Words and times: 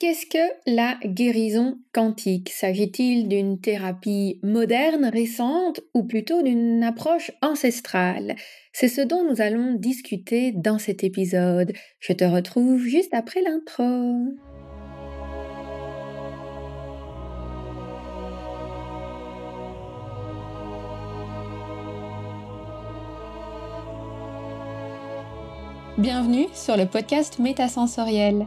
Qu'est-ce 0.00 0.26
que 0.26 0.72
la 0.72 0.96
guérison 1.04 1.80
quantique? 1.92 2.50
S'agit-il 2.50 3.26
d'une 3.26 3.60
thérapie 3.60 4.38
moderne, 4.44 5.10
récente, 5.12 5.80
ou 5.92 6.04
plutôt 6.04 6.40
d'une 6.40 6.84
approche 6.84 7.32
ancestrale? 7.42 8.36
C'est 8.72 8.86
ce 8.86 9.00
dont 9.00 9.28
nous 9.28 9.40
allons 9.40 9.74
discuter 9.74 10.52
dans 10.52 10.78
cet 10.78 11.02
épisode. 11.02 11.72
Je 11.98 12.12
te 12.12 12.22
retrouve 12.22 12.80
juste 12.80 13.12
après 13.12 13.42
l'intro. 13.42 14.14
Bienvenue 25.98 26.46
sur 26.54 26.76
le 26.76 26.86
podcast 26.86 27.40
Métasensoriel 27.40 28.46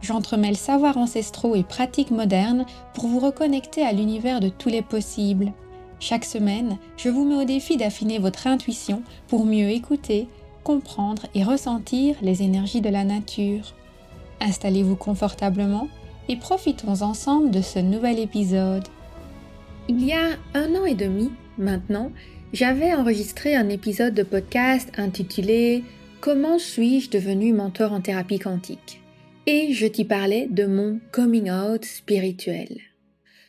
j'entremêle 0.00 0.56
savoirs 0.56 0.96
ancestraux 0.96 1.54
et 1.54 1.62
pratiques 1.62 2.10
modernes 2.10 2.66
pour 2.94 3.06
vous 3.06 3.20
reconnecter 3.20 3.82
à 3.82 3.92
l'univers 3.92 4.40
de 4.40 4.48
tous 4.48 4.68
les 4.68 4.82
possibles. 4.82 5.52
Chaque 6.00 6.24
semaine, 6.24 6.78
je 6.96 7.08
vous 7.08 7.24
mets 7.24 7.42
au 7.42 7.44
défi 7.44 7.76
d'affiner 7.76 8.18
votre 8.18 8.46
intuition 8.46 9.02
pour 9.26 9.44
mieux 9.44 9.70
écouter, 9.70 10.28
comprendre 10.62 11.26
et 11.34 11.42
ressentir 11.42 12.16
les 12.22 12.42
énergies 12.42 12.80
de 12.80 12.88
la 12.88 13.04
nature. 13.04 13.74
Installez-vous 14.40 14.96
confortablement 14.96 15.88
et 16.28 16.36
profitons 16.36 17.02
ensemble 17.02 17.50
de 17.50 17.62
ce 17.62 17.78
nouvel 17.78 18.18
épisode. 18.18 18.86
Il 19.88 20.04
y 20.04 20.12
a 20.12 20.36
un 20.54 20.74
an 20.74 20.84
et 20.84 20.94
demi 20.94 21.30
maintenant, 21.56 22.12
j'avais 22.52 22.94
enregistré 22.94 23.56
un 23.56 23.68
épisode 23.68 24.14
de 24.14 24.22
podcast 24.22 24.90
intitulé 24.96 25.84
Comment 26.20 26.58
suis-je 26.58 27.10
devenu 27.10 27.52
mentor 27.52 27.92
en 27.92 28.00
thérapie 28.00 28.38
quantique? 28.38 29.00
Et 29.50 29.72
je 29.72 29.86
t'y 29.86 30.04
parlais 30.04 30.46
de 30.50 30.66
mon 30.66 31.00
coming 31.10 31.50
out 31.50 31.82
spirituel. 31.82 32.68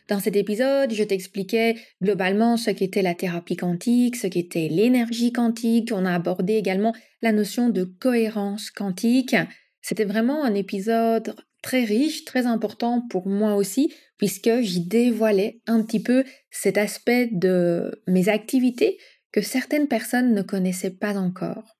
Dans 0.07 0.21
cet 0.21 0.37
épisode, 0.37 0.93
je 0.93 1.03
t'expliquais 1.03 1.75
globalement 2.01 2.55
ce 2.55 2.71
qu'était 2.71 3.01
la 3.01 3.15
thérapie 3.15 3.57
quantique, 3.57 4.15
ce 4.15 4.27
qu'était 4.27 4.69
l'énergie 4.69 5.33
quantique, 5.33 5.91
on 5.91 6.05
a 6.05 6.13
abordé 6.13 6.53
également 6.53 6.95
la 7.21 7.33
notion 7.33 7.67
de 7.67 7.83
cohérence 7.83 8.71
quantique. 8.71 9.35
C'était 9.81 10.05
vraiment 10.05 10.45
un 10.45 10.55
épisode 10.55 11.35
très 11.61 11.83
riche, 11.83 12.23
très 12.23 12.45
important 12.45 13.05
pour 13.09 13.27
moi 13.27 13.55
aussi, 13.55 13.93
puisque 14.17 14.61
j'y 14.61 14.85
dévoilais 14.85 15.59
un 15.67 15.83
petit 15.83 16.01
peu 16.01 16.23
cet 16.49 16.77
aspect 16.77 17.27
de 17.29 18.01
mes 18.07 18.29
activités 18.29 18.97
que 19.33 19.41
certaines 19.41 19.89
personnes 19.89 20.33
ne 20.33 20.43
connaissaient 20.43 20.95
pas 20.95 21.17
encore. 21.17 21.75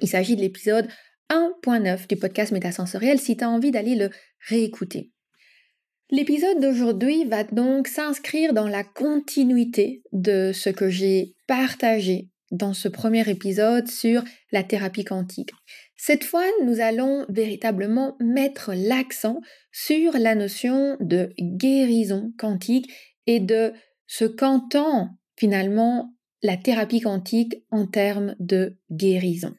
Il 0.00 0.08
s'agit 0.08 0.34
de 0.34 0.40
l'épisode 0.40 0.88
1.9 1.32 2.08
du 2.08 2.16
podcast 2.16 2.52
Métasensoriel 2.52 3.18
si 3.18 3.38
tu 3.38 3.44
as 3.44 3.48
envie 3.48 3.70
d'aller 3.70 3.94
le 3.94 4.10
réécouter. 4.48 5.10
L'épisode 6.10 6.60
d'aujourd'hui 6.60 7.24
va 7.24 7.42
donc 7.42 7.88
s'inscrire 7.88 8.52
dans 8.52 8.68
la 8.68 8.84
continuité 8.84 10.02
de 10.12 10.52
ce 10.52 10.68
que 10.68 10.90
j'ai 10.90 11.34
partagé 11.46 12.28
dans 12.50 12.74
ce 12.74 12.86
premier 12.86 13.26
épisode 13.30 13.88
sur 13.88 14.22
la 14.50 14.62
thérapie 14.62 15.04
quantique. 15.04 15.52
Cette 15.96 16.24
fois, 16.24 16.44
nous 16.66 16.80
allons 16.80 17.24
véritablement 17.30 18.14
mettre 18.20 18.72
l'accent 18.74 19.40
sur 19.72 20.12
la 20.18 20.34
notion 20.34 20.98
de 21.00 21.32
guérison 21.40 22.30
quantique 22.36 22.92
et 23.26 23.40
de 23.40 23.72
ce 24.06 24.26
qu'entend 24.26 25.16
finalement 25.38 26.12
la 26.42 26.58
thérapie 26.58 27.00
quantique 27.00 27.54
en 27.70 27.86
termes 27.86 28.36
de 28.38 28.76
guérison. 28.90 29.54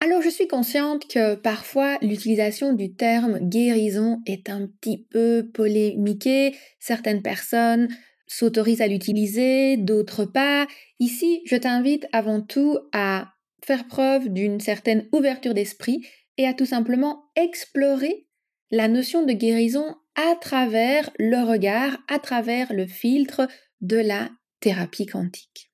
Alors 0.00 0.20
je 0.20 0.28
suis 0.28 0.46
consciente 0.46 1.08
que 1.08 1.34
parfois 1.36 1.98
l'utilisation 2.02 2.74
du 2.74 2.94
terme 2.94 3.38
guérison 3.40 4.20
est 4.26 4.50
un 4.50 4.66
petit 4.66 5.06
peu 5.10 5.48
polémiquée. 5.54 6.54
Certaines 6.78 7.22
personnes 7.22 7.88
s'autorisent 8.26 8.82
à 8.82 8.88
l'utiliser, 8.88 9.76
d'autres 9.78 10.24
pas. 10.24 10.66
Ici, 11.00 11.40
je 11.46 11.56
t'invite 11.56 12.06
avant 12.12 12.42
tout 12.42 12.78
à 12.92 13.32
faire 13.64 13.86
preuve 13.86 14.28
d'une 14.28 14.60
certaine 14.60 15.08
ouverture 15.12 15.54
d'esprit 15.54 16.06
et 16.36 16.46
à 16.46 16.52
tout 16.52 16.66
simplement 16.66 17.24
explorer 17.34 18.26
la 18.70 18.88
notion 18.88 19.24
de 19.24 19.32
guérison 19.32 19.96
à 20.14 20.34
travers 20.40 21.10
le 21.18 21.42
regard, 21.42 21.98
à 22.08 22.18
travers 22.18 22.72
le 22.72 22.86
filtre 22.86 23.48
de 23.80 23.96
la 23.96 24.30
thérapie 24.60 25.06
quantique. 25.06 25.65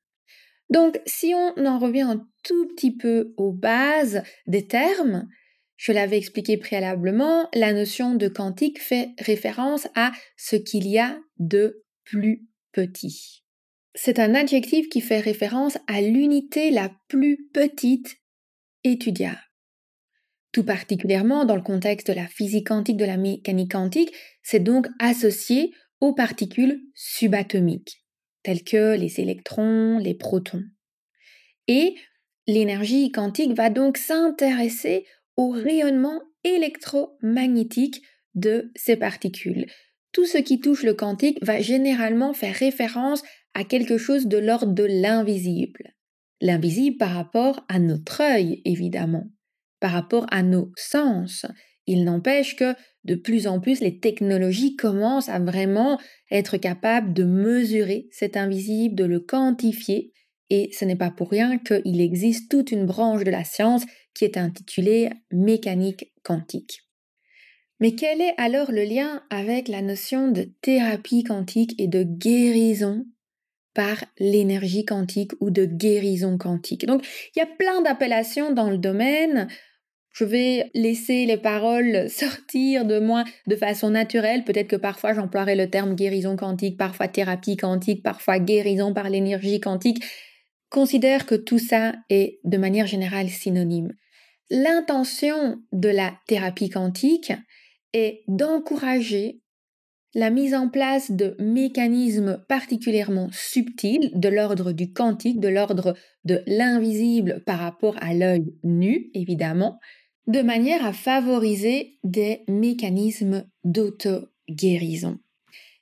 Donc, 0.72 0.98
si 1.04 1.34
on 1.34 1.66
en 1.66 1.78
revient 1.78 2.00
un 2.00 2.26
tout 2.44 2.66
petit 2.68 2.96
peu 2.96 3.34
aux 3.36 3.52
bases 3.52 4.22
des 4.46 4.66
termes, 4.66 5.28
je 5.76 5.92
l'avais 5.92 6.16
expliqué 6.16 6.56
préalablement, 6.56 7.50
la 7.52 7.74
notion 7.74 8.14
de 8.14 8.26
quantique 8.26 8.80
fait 8.80 9.10
référence 9.18 9.86
à 9.94 10.12
ce 10.38 10.56
qu'il 10.56 10.88
y 10.88 10.98
a 10.98 11.20
de 11.38 11.84
plus 12.04 12.48
petit. 12.72 13.44
C'est 13.94 14.18
un 14.18 14.34
adjectif 14.34 14.88
qui 14.88 15.02
fait 15.02 15.20
référence 15.20 15.76
à 15.88 16.00
l'unité 16.00 16.70
la 16.70 16.90
plus 17.06 17.50
petite 17.52 18.16
étudiable. 18.82 19.42
Tout 20.52 20.64
particulièrement 20.64 21.44
dans 21.44 21.56
le 21.56 21.60
contexte 21.60 22.06
de 22.06 22.14
la 22.14 22.26
physique 22.26 22.68
quantique, 22.68 22.96
de 22.96 23.04
la 23.04 23.18
mécanique 23.18 23.72
quantique, 23.72 24.14
c'est 24.42 24.60
donc 24.60 24.86
associé 24.98 25.74
aux 26.00 26.14
particules 26.14 26.80
subatomiques 26.94 28.01
tels 28.42 28.64
que 28.64 28.96
les 28.96 29.20
électrons, 29.20 29.98
les 29.98 30.14
protons. 30.14 30.64
Et 31.68 31.94
l'énergie 32.46 33.12
quantique 33.12 33.54
va 33.54 33.70
donc 33.70 33.96
s'intéresser 33.96 35.06
au 35.36 35.50
rayonnement 35.50 36.20
électromagnétique 36.44 38.02
de 38.34 38.72
ces 38.74 38.96
particules. 38.96 39.66
Tout 40.12 40.26
ce 40.26 40.38
qui 40.38 40.60
touche 40.60 40.82
le 40.82 40.94
quantique 40.94 41.38
va 41.42 41.60
généralement 41.60 42.34
faire 42.34 42.54
référence 42.54 43.22
à 43.54 43.64
quelque 43.64 43.98
chose 43.98 44.26
de 44.26 44.38
l'ordre 44.38 44.72
de 44.72 44.84
l'invisible. 44.84 45.94
L'invisible 46.40 46.96
par 46.96 47.12
rapport 47.12 47.64
à 47.68 47.78
notre 47.78 48.20
œil, 48.20 48.60
évidemment, 48.64 49.24
par 49.80 49.92
rapport 49.92 50.26
à 50.30 50.42
nos 50.42 50.72
sens. 50.76 51.46
Il 51.86 52.04
n'empêche 52.04 52.56
que 52.56 52.74
de 53.04 53.16
plus 53.16 53.46
en 53.46 53.60
plus, 53.60 53.80
les 53.80 53.98
technologies 53.98 54.76
commencent 54.76 55.28
à 55.28 55.40
vraiment 55.40 55.98
être 56.30 56.56
capables 56.56 57.12
de 57.12 57.24
mesurer 57.24 58.08
cet 58.12 58.36
invisible, 58.36 58.94
de 58.94 59.04
le 59.04 59.18
quantifier. 59.20 60.12
Et 60.50 60.70
ce 60.72 60.84
n'est 60.84 60.96
pas 60.96 61.10
pour 61.10 61.30
rien 61.30 61.58
qu'il 61.58 62.00
existe 62.00 62.50
toute 62.50 62.70
une 62.70 62.86
branche 62.86 63.24
de 63.24 63.30
la 63.30 63.44
science 63.44 63.84
qui 64.14 64.24
est 64.24 64.36
intitulée 64.36 65.10
mécanique 65.32 66.12
quantique. 66.22 66.82
Mais 67.80 67.96
quel 67.96 68.20
est 68.20 68.34
alors 68.38 68.70
le 68.70 68.84
lien 68.84 69.24
avec 69.30 69.66
la 69.66 69.82
notion 69.82 70.30
de 70.30 70.48
thérapie 70.60 71.24
quantique 71.24 71.74
et 71.78 71.88
de 71.88 72.04
guérison 72.04 73.04
par 73.74 74.04
l'énergie 74.20 74.84
quantique 74.84 75.32
ou 75.40 75.50
de 75.50 75.64
guérison 75.64 76.38
quantique? 76.38 76.86
Donc, 76.86 77.04
il 77.34 77.40
y 77.40 77.42
a 77.42 77.46
plein 77.46 77.82
d'appellations 77.82 78.52
dans 78.52 78.70
le 78.70 78.78
domaine. 78.78 79.48
Je 80.12 80.24
vais 80.24 80.70
laisser 80.74 81.26
les 81.26 81.38
paroles 81.38 82.08
sortir 82.10 82.84
de 82.84 82.98
moi 82.98 83.24
de 83.46 83.56
façon 83.56 83.90
naturelle. 83.90 84.44
Peut-être 84.44 84.68
que 84.68 84.76
parfois 84.76 85.14
j'emploierai 85.14 85.56
le 85.56 85.70
terme 85.70 85.94
guérison 85.94 86.36
quantique, 86.36 86.78
parfois 86.78 87.08
thérapie 87.08 87.56
quantique, 87.56 88.02
parfois 88.02 88.38
guérison 88.38 88.92
par 88.92 89.08
l'énergie 89.10 89.60
quantique. 89.60 90.04
Considère 90.70 91.26
que 91.26 91.34
tout 91.34 91.58
ça 91.58 91.94
est 92.08 92.40
de 92.44 92.56
manière 92.56 92.86
générale 92.86 93.28
synonyme. 93.28 93.92
L'intention 94.50 95.58
de 95.72 95.88
la 95.88 96.14
thérapie 96.26 96.70
quantique 96.70 97.32
est 97.92 98.22
d'encourager 98.28 99.42
la 100.14 100.30
mise 100.30 100.54
en 100.54 100.68
place 100.68 101.10
de 101.10 101.36
mécanismes 101.38 102.44
particulièrement 102.48 103.28
subtils 103.32 104.10
de 104.14 104.28
l'ordre 104.28 104.72
du 104.72 104.92
quantique, 104.92 105.40
de 105.40 105.48
l'ordre 105.48 105.96
de 106.24 106.42
l'invisible 106.46 107.42
par 107.46 107.58
rapport 107.58 107.96
à 108.00 108.12
l'œil 108.12 108.54
nu, 108.62 109.10
évidemment, 109.14 109.78
de 110.26 110.42
manière 110.42 110.84
à 110.84 110.92
favoriser 110.92 111.98
des 112.04 112.42
mécanismes 112.48 113.44
d'auto-guérison. 113.64 115.18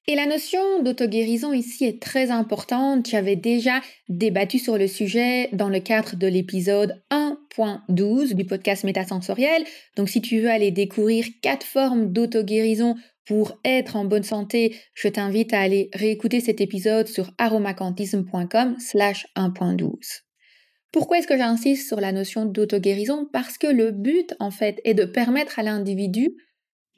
Et 0.06 0.16
la 0.16 0.26
notion 0.26 0.82
d'auto-guérison 0.82 1.52
ici 1.52 1.84
est 1.84 2.02
très 2.02 2.30
importante. 2.30 3.08
J'avais 3.08 3.36
déjà 3.36 3.80
débattu 4.08 4.58
sur 4.58 4.76
le 4.76 4.88
sujet 4.88 5.48
dans 5.52 5.68
le 5.68 5.78
cadre 5.78 6.16
de 6.16 6.26
l'épisode 6.26 7.00
1.12 7.12 8.34
du 8.34 8.44
podcast 8.44 8.82
Métasensoriel. 8.84 9.62
Donc 9.96 10.08
si 10.08 10.20
tu 10.20 10.40
veux 10.40 10.50
aller 10.50 10.70
découvrir 10.72 11.26
quatre 11.42 11.66
formes 11.66 12.12
d'auto-guérison 12.12 12.96
pour 13.24 13.60
être 13.64 13.94
en 13.94 14.04
bonne 14.04 14.24
santé, 14.24 14.74
je 14.94 15.06
t'invite 15.06 15.52
à 15.52 15.60
aller 15.60 15.90
réécouter 15.94 16.40
cet 16.40 16.60
épisode 16.60 17.06
sur 17.06 17.30
aromacantisme.com 17.38 18.76
slash 18.80 19.26
1.12. 19.36 20.29
Pourquoi 20.92 21.18
est-ce 21.18 21.26
que 21.26 21.36
j'insiste 21.36 21.86
sur 21.86 22.00
la 22.00 22.12
notion 22.12 22.44
d'auto-guérison? 22.44 23.28
Parce 23.32 23.58
que 23.58 23.66
le 23.66 23.92
but, 23.92 24.34
en 24.40 24.50
fait, 24.50 24.80
est 24.84 24.94
de 24.94 25.04
permettre 25.04 25.58
à 25.58 25.62
l'individu 25.62 26.36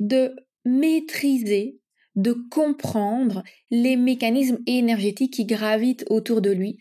de 0.01 0.35
maîtriser, 0.65 1.79
de 2.15 2.33
comprendre 2.51 3.43
les 3.71 3.97
mécanismes 3.97 4.59
énergétiques 4.67 5.35
qui 5.35 5.45
gravitent 5.45 6.05
autour 6.11 6.41
de 6.41 6.51
lui, 6.51 6.79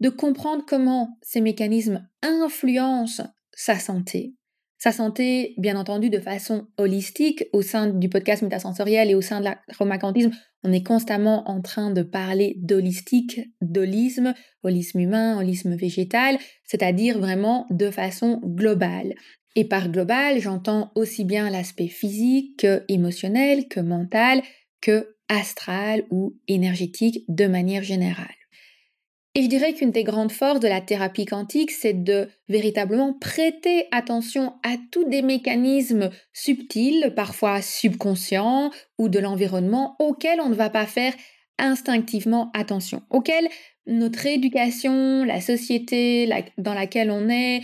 de 0.00 0.08
comprendre 0.08 0.64
comment 0.66 1.18
ces 1.22 1.40
mécanismes 1.40 2.08
influencent 2.22 3.28
sa 3.52 3.78
santé, 3.78 4.34
sa 4.82 4.90
santé, 4.90 5.54
bien 5.58 5.76
entendu, 5.76 6.10
de 6.10 6.18
façon 6.18 6.66
holistique. 6.76 7.44
Au 7.52 7.62
sein 7.62 7.86
du 7.86 8.08
podcast 8.08 8.42
métasensoriel 8.42 9.10
et 9.10 9.14
au 9.14 9.20
sein 9.20 9.38
de 9.38 9.44
l'aromacantisme, 9.44 10.32
on 10.64 10.72
est 10.72 10.82
constamment 10.82 11.48
en 11.48 11.60
train 11.60 11.92
de 11.92 12.02
parler 12.02 12.56
d'holistique, 12.58 13.40
d'holisme, 13.60 14.34
holisme 14.64 14.98
humain, 14.98 15.38
holisme 15.38 15.76
végétal, 15.76 16.36
c'est-à-dire 16.64 17.20
vraiment 17.20 17.64
de 17.70 17.92
façon 17.92 18.40
globale. 18.44 19.14
Et 19.54 19.68
par 19.68 19.88
global, 19.88 20.40
j'entends 20.40 20.90
aussi 20.96 21.24
bien 21.24 21.48
l'aspect 21.48 21.86
physique 21.86 22.58
que 22.58 22.82
émotionnel, 22.88 23.68
que 23.68 23.78
mental, 23.78 24.42
que 24.80 25.14
astral 25.28 26.02
ou 26.10 26.34
énergétique 26.48 27.24
de 27.28 27.46
manière 27.46 27.84
générale. 27.84 28.41
Et 29.34 29.42
je 29.42 29.48
dirais 29.48 29.72
qu'une 29.72 29.92
des 29.92 30.04
grandes 30.04 30.32
forces 30.32 30.60
de 30.60 30.68
la 30.68 30.82
thérapie 30.82 31.24
quantique, 31.24 31.70
c'est 31.70 32.04
de 32.04 32.28
véritablement 32.48 33.14
prêter 33.14 33.86
attention 33.90 34.52
à 34.62 34.76
tous 34.90 35.04
des 35.04 35.22
mécanismes 35.22 36.10
subtils, 36.34 37.12
parfois 37.16 37.62
subconscients, 37.62 38.70
ou 38.98 39.08
de 39.08 39.18
l'environnement 39.18 39.96
auxquels 40.00 40.40
on 40.40 40.50
ne 40.50 40.54
va 40.54 40.68
pas 40.68 40.84
faire 40.84 41.14
instinctivement 41.58 42.50
attention, 42.52 43.02
auxquels 43.08 43.48
notre 43.86 44.26
éducation, 44.26 45.24
la 45.24 45.40
société 45.40 46.28
dans 46.58 46.74
laquelle 46.74 47.10
on 47.10 47.28
est, 47.30 47.62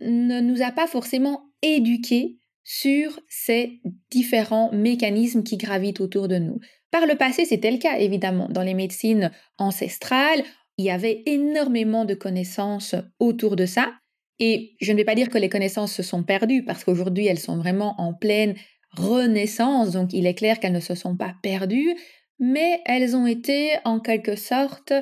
ne 0.00 0.40
nous 0.40 0.62
a 0.62 0.70
pas 0.70 0.86
forcément 0.86 1.42
éduqués 1.62 2.38
sur 2.62 3.18
ces 3.28 3.80
différents 4.10 4.70
mécanismes 4.72 5.42
qui 5.42 5.56
gravitent 5.56 6.00
autour 6.00 6.28
de 6.28 6.36
nous. 6.36 6.60
Par 6.90 7.06
le 7.06 7.16
passé, 7.16 7.44
c'était 7.44 7.70
le 7.70 7.78
cas, 7.78 7.98
évidemment. 7.98 8.48
Dans 8.48 8.62
les 8.62 8.74
médecines 8.74 9.30
ancestrales, 9.58 10.42
il 10.80 10.84
y 10.84 10.90
avait 10.90 11.22
énormément 11.26 12.06
de 12.06 12.14
connaissances 12.14 12.94
autour 13.18 13.54
de 13.54 13.66
ça. 13.66 13.92
Et 14.38 14.76
je 14.80 14.92
ne 14.92 14.96
vais 14.96 15.04
pas 15.04 15.14
dire 15.14 15.28
que 15.28 15.36
les 15.36 15.50
connaissances 15.50 15.92
se 15.92 16.02
sont 16.02 16.22
perdues, 16.22 16.64
parce 16.64 16.84
qu'aujourd'hui, 16.84 17.26
elles 17.26 17.38
sont 17.38 17.58
vraiment 17.58 18.00
en 18.00 18.14
pleine 18.14 18.54
renaissance, 18.96 19.90
donc 19.90 20.14
il 20.14 20.26
est 20.26 20.34
clair 20.34 20.58
qu'elles 20.58 20.72
ne 20.72 20.80
se 20.80 20.94
sont 20.94 21.18
pas 21.18 21.34
perdues, 21.42 21.94
mais 22.38 22.80
elles 22.86 23.14
ont 23.14 23.26
été 23.26 23.72
en 23.84 24.00
quelque 24.00 24.36
sorte 24.36 24.94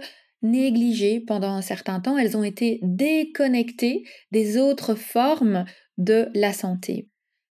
négligées 0.42 1.20
pendant 1.20 1.52
un 1.52 1.62
certain 1.62 2.00
temps, 2.00 2.18
elles 2.18 2.36
ont 2.36 2.42
été 2.42 2.80
déconnectées 2.82 4.02
des 4.32 4.58
autres 4.58 4.96
formes 4.96 5.64
de 5.96 6.28
la 6.34 6.52
santé. 6.52 7.08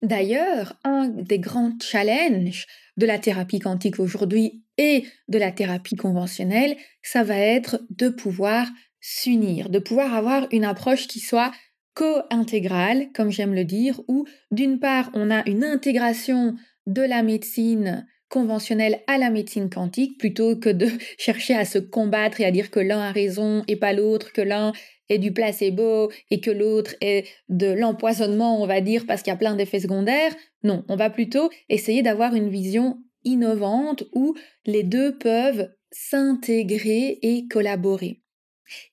D'ailleurs, 0.01 0.77
un 0.83 1.07
des 1.07 1.39
grands 1.39 1.71
challenges 1.81 2.67
de 2.97 3.05
la 3.05 3.17
thérapie 3.17 3.59
quantique 3.59 3.99
aujourd'hui 4.01 4.65
et 4.79 5.03
de 5.27 5.37
la 5.37 5.51
thérapie 5.51 5.97
conventionnelle, 5.97 6.77
ça 7.03 7.23
va 7.23 7.37
être 7.37 7.81
de 7.89 8.07
pouvoir 8.07 8.67
s'unir, 9.01 9.69
de 9.69 9.77
pouvoir 9.77 10.15
avoir 10.15 10.47
une 10.51 10.63
approche 10.63 11.07
qui 11.07 11.19
soit 11.19 11.51
co-intégrale, 11.95 13.09
comme 13.13 13.29
j'aime 13.29 13.53
le 13.53 13.65
dire, 13.65 14.01
où 14.07 14.25
d'une 14.51 14.79
part 14.79 15.11
on 15.13 15.29
a 15.29 15.47
une 15.49 15.65
intégration 15.65 16.55
de 16.87 17.01
la 17.01 17.23
médecine 17.23 18.07
conventionnelle 18.29 19.01
à 19.07 19.17
la 19.17 19.31
médecine 19.31 19.69
quantique 19.69 20.17
plutôt 20.17 20.55
que 20.55 20.69
de 20.69 20.87
chercher 21.17 21.55
à 21.55 21.65
se 21.65 21.77
combattre 21.77 22.39
et 22.39 22.45
à 22.45 22.51
dire 22.51 22.71
que 22.71 22.79
l'un 22.79 23.01
a 23.01 23.11
raison 23.11 23.63
et 23.67 23.75
pas 23.75 23.91
l'autre, 23.91 24.31
que 24.31 24.41
l'un 24.41 24.71
est 25.09 25.17
du 25.17 25.33
placebo 25.33 26.09
et 26.31 26.39
que 26.39 26.51
l'autre 26.51 26.95
est 27.01 27.27
de 27.49 27.67
l'empoisonnement, 27.67 28.61
on 28.61 28.67
va 28.67 28.79
dire, 28.79 29.05
parce 29.05 29.23
qu'il 29.23 29.31
y 29.31 29.33
a 29.33 29.37
plein 29.37 29.55
d'effets 29.55 29.81
secondaires. 29.81 30.33
Non, 30.63 30.85
on 30.87 30.95
va 30.95 31.09
plutôt 31.09 31.49
essayer 31.67 32.01
d'avoir 32.01 32.33
une 32.33 32.49
vision 32.49 32.99
innovante 33.23 34.03
où 34.13 34.35
les 34.65 34.83
deux 34.83 35.17
peuvent 35.17 35.69
s'intégrer 35.91 37.19
et 37.21 37.47
collaborer. 37.47 38.21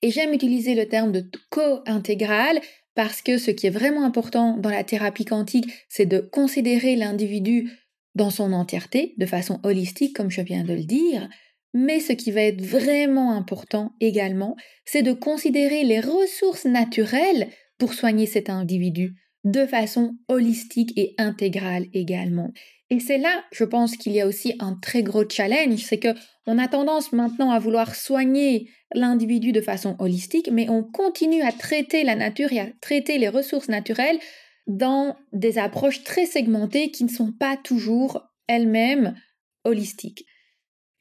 Et 0.01 0.11
j'aime 0.11 0.33
utiliser 0.33 0.75
le 0.75 0.87
terme 0.87 1.11
de 1.11 1.29
co-intégral 1.49 2.59
parce 2.95 3.21
que 3.21 3.37
ce 3.37 3.51
qui 3.51 3.67
est 3.67 3.71
vraiment 3.71 4.03
important 4.03 4.57
dans 4.57 4.71
la 4.71 4.83
thérapie 4.83 5.25
quantique, 5.25 5.69
c'est 5.87 6.07
de 6.07 6.19
considérer 6.19 6.95
l'individu 6.95 7.71
dans 8.15 8.31
son 8.31 8.53
entièreté, 8.53 9.13
de 9.17 9.27
façon 9.27 9.59
holistique, 9.61 10.15
comme 10.15 10.31
je 10.31 10.41
viens 10.41 10.63
de 10.63 10.73
le 10.73 10.83
dire, 10.83 11.29
mais 11.75 11.99
ce 11.99 12.13
qui 12.13 12.31
va 12.31 12.41
être 12.41 12.61
vraiment 12.61 13.33
important 13.33 13.93
également, 14.01 14.55
c'est 14.85 15.03
de 15.03 15.13
considérer 15.13 15.83
les 15.83 15.99
ressources 15.99 16.65
naturelles 16.65 17.49
pour 17.77 17.93
soigner 17.93 18.25
cet 18.25 18.49
individu 18.49 19.13
de 19.51 19.65
façon 19.65 20.15
holistique 20.27 20.91
et 20.97 21.15
intégrale 21.17 21.85
également. 21.93 22.51
Et 22.89 22.99
c'est 22.99 23.17
là, 23.17 23.43
je 23.51 23.63
pense 23.63 23.95
qu'il 23.95 24.13
y 24.13 24.21
a 24.21 24.27
aussi 24.27 24.55
un 24.59 24.75
très 24.81 25.03
gros 25.03 25.27
challenge, 25.29 25.79
c'est 25.79 25.99
que 25.99 26.13
on 26.45 26.57
a 26.57 26.67
tendance 26.67 27.11
maintenant 27.11 27.51
à 27.51 27.59
vouloir 27.59 27.95
soigner 27.95 28.69
l'individu 28.93 29.51
de 29.51 29.61
façon 29.61 29.95
holistique, 29.99 30.49
mais 30.51 30.69
on 30.69 30.83
continue 30.83 31.41
à 31.41 31.51
traiter 31.51 32.03
la 32.03 32.15
nature 32.15 32.51
et 32.51 32.59
à 32.59 32.67
traiter 32.81 33.17
les 33.17 33.29
ressources 33.29 33.69
naturelles 33.69 34.19
dans 34.67 35.15
des 35.33 35.57
approches 35.57 36.03
très 36.03 36.25
segmentées 36.25 36.91
qui 36.91 37.03
ne 37.03 37.09
sont 37.09 37.31
pas 37.31 37.57
toujours 37.57 38.21
elles-mêmes 38.47 39.15
holistiques. 39.63 40.25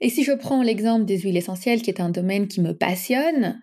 Et 0.00 0.10
si 0.10 0.24
je 0.24 0.32
prends 0.32 0.62
l'exemple 0.62 1.04
des 1.04 1.18
huiles 1.18 1.36
essentielles, 1.36 1.82
qui 1.82 1.90
est 1.90 2.00
un 2.00 2.10
domaine 2.10 2.48
qui 2.48 2.60
me 2.60 2.72
passionne, 2.72 3.60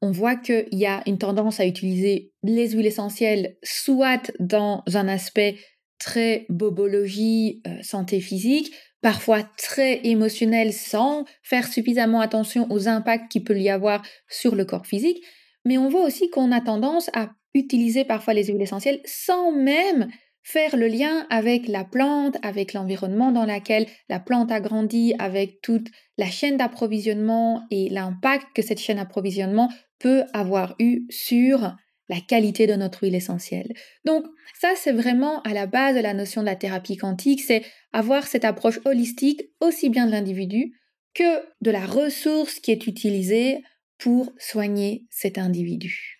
on 0.00 0.10
voit 0.10 0.36
qu'il 0.36 0.66
y 0.72 0.86
a 0.86 1.02
une 1.06 1.18
tendance 1.18 1.60
à 1.60 1.66
utiliser 1.66 2.32
les 2.42 2.70
huiles 2.70 2.86
essentielles 2.86 3.56
soit 3.62 4.30
dans 4.38 4.84
un 4.94 5.08
aspect 5.08 5.56
très 5.98 6.46
bobologie, 6.48 7.60
euh, 7.66 7.82
santé 7.82 8.20
physique, 8.20 8.72
parfois 9.00 9.42
très 9.56 10.00
émotionnel 10.04 10.72
sans 10.72 11.24
faire 11.42 11.66
suffisamment 11.66 12.20
attention 12.20 12.66
aux 12.70 12.88
impacts 12.88 13.30
qu'il 13.30 13.44
peut 13.44 13.58
y 13.58 13.68
avoir 13.68 14.02
sur 14.28 14.54
le 14.54 14.64
corps 14.64 14.86
physique. 14.86 15.22
Mais 15.64 15.78
on 15.78 15.88
voit 15.88 16.04
aussi 16.04 16.30
qu'on 16.30 16.52
a 16.52 16.60
tendance 16.60 17.10
à 17.14 17.30
utiliser 17.54 18.04
parfois 18.04 18.34
les 18.34 18.44
huiles 18.44 18.62
essentielles 18.62 19.00
sans 19.04 19.52
même 19.52 20.08
faire 20.50 20.76
le 20.76 20.86
lien 20.86 21.26
avec 21.28 21.68
la 21.68 21.84
plante, 21.84 22.38
avec 22.42 22.72
l'environnement 22.72 23.32
dans 23.32 23.44
lequel 23.44 23.86
la 24.08 24.18
plante 24.18 24.50
a 24.50 24.60
grandi, 24.60 25.12
avec 25.18 25.60
toute 25.60 25.88
la 26.16 26.30
chaîne 26.30 26.56
d'approvisionnement 26.56 27.66
et 27.70 27.90
l'impact 27.90 28.46
que 28.54 28.62
cette 28.62 28.80
chaîne 28.80 28.96
d'approvisionnement 28.96 29.70
peut 29.98 30.24
avoir 30.32 30.74
eu 30.78 31.02
sur 31.10 31.76
la 32.08 32.20
qualité 32.26 32.66
de 32.66 32.76
notre 32.76 33.04
huile 33.04 33.14
essentielle. 33.14 33.74
Donc 34.06 34.24
ça, 34.58 34.70
c'est 34.74 34.92
vraiment 34.92 35.42
à 35.42 35.52
la 35.52 35.66
base 35.66 35.96
de 35.96 36.00
la 36.00 36.14
notion 36.14 36.40
de 36.40 36.46
la 36.46 36.56
thérapie 36.56 36.96
quantique, 36.96 37.42
c'est 37.42 37.62
avoir 37.92 38.26
cette 38.26 38.46
approche 38.46 38.80
holistique 38.86 39.42
aussi 39.60 39.90
bien 39.90 40.06
de 40.06 40.12
l'individu 40.12 40.72
que 41.12 41.42
de 41.60 41.70
la 41.70 41.84
ressource 41.84 42.58
qui 42.58 42.70
est 42.70 42.86
utilisée 42.86 43.62
pour 43.98 44.32
soigner 44.38 45.04
cet 45.10 45.36
individu. 45.36 46.17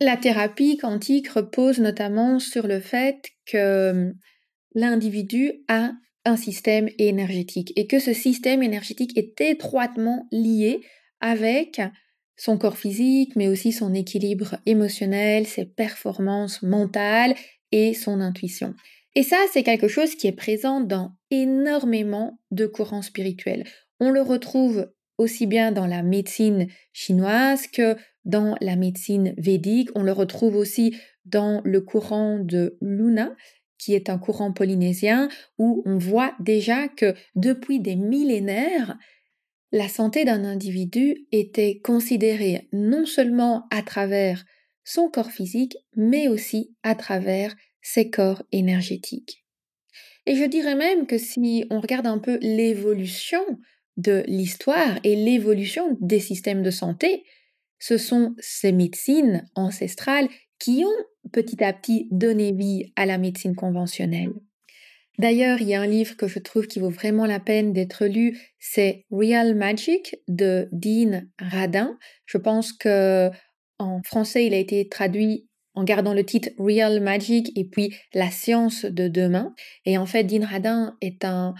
La 0.00 0.16
thérapie 0.16 0.76
quantique 0.76 1.28
repose 1.28 1.78
notamment 1.78 2.38
sur 2.38 2.66
le 2.66 2.80
fait 2.80 3.30
que 3.46 3.90
hum, 3.90 4.14
l'individu 4.74 5.52
a 5.68 5.92
un 6.26 6.36
système 6.36 6.88
énergétique 6.98 7.72
et 7.76 7.86
que 7.86 7.98
ce 7.98 8.12
système 8.12 8.62
énergétique 8.62 9.16
est 9.16 9.40
étroitement 9.40 10.26
lié 10.32 10.80
avec 11.20 11.80
son 12.36 12.58
corps 12.58 12.76
physique, 12.76 13.34
mais 13.36 13.48
aussi 13.48 13.72
son 13.72 13.94
équilibre 13.94 14.56
émotionnel, 14.66 15.46
ses 15.46 15.64
performances 15.64 16.62
mentales 16.62 17.34
et 17.72 17.94
son 17.94 18.20
intuition. 18.20 18.74
Et 19.14 19.22
ça, 19.22 19.38
c'est 19.52 19.62
quelque 19.62 19.88
chose 19.88 20.14
qui 20.14 20.26
est 20.26 20.32
présent 20.32 20.80
dans 20.80 21.12
énormément 21.30 22.38
de 22.50 22.66
courants 22.66 23.02
spirituels. 23.02 23.64
On 23.98 24.10
le 24.10 24.20
retrouve 24.20 24.92
aussi 25.16 25.46
bien 25.46 25.72
dans 25.72 25.86
la 25.86 26.02
médecine 26.02 26.66
chinoise 26.92 27.66
que 27.68 27.96
dans 28.26 28.56
la 28.60 28.76
médecine 28.76 29.34
védique. 29.38 29.88
On 29.94 30.02
le 30.02 30.12
retrouve 30.12 30.56
aussi 30.56 30.94
dans 31.24 31.62
le 31.64 31.80
courant 31.80 32.38
de 32.38 32.76
Luna, 32.82 33.34
qui 33.78 33.94
est 33.94 34.10
un 34.10 34.18
courant 34.18 34.52
polynésien, 34.52 35.28
où 35.58 35.82
on 35.86 35.96
voit 35.96 36.34
déjà 36.40 36.88
que 36.88 37.14
depuis 37.34 37.80
des 37.80 37.96
millénaires, 37.96 38.98
la 39.72 39.88
santé 39.88 40.24
d'un 40.24 40.44
individu 40.44 41.26
était 41.32 41.80
considérée 41.80 42.68
non 42.72 43.06
seulement 43.06 43.66
à 43.70 43.82
travers 43.82 44.44
son 44.84 45.08
corps 45.08 45.30
physique, 45.30 45.76
mais 45.96 46.28
aussi 46.28 46.74
à 46.82 46.94
travers 46.94 47.54
ses 47.82 48.10
corps 48.10 48.42
énergétiques. 48.52 49.44
Et 50.26 50.36
je 50.36 50.44
dirais 50.44 50.74
même 50.74 51.06
que 51.06 51.18
si 51.18 51.64
on 51.70 51.80
regarde 51.80 52.06
un 52.06 52.18
peu 52.18 52.38
l'évolution 52.40 53.40
de 53.96 54.24
l'histoire 54.26 54.98
et 55.04 55.16
l'évolution 55.16 55.96
des 56.00 56.20
systèmes 56.20 56.62
de 56.62 56.70
santé, 56.70 57.24
ce 57.78 57.98
sont 57.98 58.34
ces 58.38 58.72
médecines 58.72 59.48
ancestrales 59.54 60.28
qui 60.58 60.84
ont 60.84 61.30
petit 61.32 61.62
à 61.62 61.72
petit 61.72 62.08
donné 62.10 62.52
vie 62.52 62.92
à 62.96 63.06
la 63.06 63.18
médecine 63.18 63.54
conventionnelle. 63.54 64.32
D'ailleurs, 65.18 65.60
il 65.62 65.68
y 65.68 65.74
a 65.74 65.80
un 65.80 65.86
livre 65.86 66.16
que 66.16 66.28
je 66.28 66.38
trouve 66.38 66.66
qui 66.66 66.78
vaut 66.78 66.90
vraiment 66.90 67.24
la 67.24 67.40
peine 67.40 67.72
d'être 67.72 68.06
lu, 68.06 68.38
c'est 68.58 69.06
Real 69.10 69.54
Magic 69.54 70.16
de 70.28 70.68
Dean 70.72 71.22
Radin. 71.38 71.98
Je 72.26 72.36
pense 72.36 72.72
que 72.72 73.30
en 73.78 74.02
français, 74.02 74.46
il 74.46 74.54
a 74.54 74.58
été 74.58 74.88
traduit 74.88 75.48
en 75.74 75.84
gardant 75.84 76.14
le 76.14 76.24
titre 76.24 76.50
Real 76.58 77.00
Magic 77.00 77.50
et 77.56 77.64
puis 77.64 77.94
La 78.14 78.30
science 78.30 78.84
de 78.84 79.08
demain. 79.08 79.54
Et 79.84 79.98
en 79.98 80.06
fait, 80.06 80.24
Dean 80.24 80.44
Radin 80.44 80.96
est 81.00 81.24
un 81.24 81.54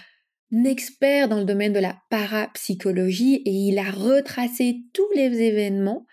expert 0.65 1.29
dans 1.29 1.39
le 1.39 1.45
domaine 1.45 1.73
de 1.73 1.81
la 1.81 1.97
parapsychologie 2.11 3.43
et 3.45 3.51
il 3.51 3.79
a 3.79 3.91
retracé 3.91 4.83
tous 4.93 5.09
les 5.15 5.43
événements, 5.43 6.07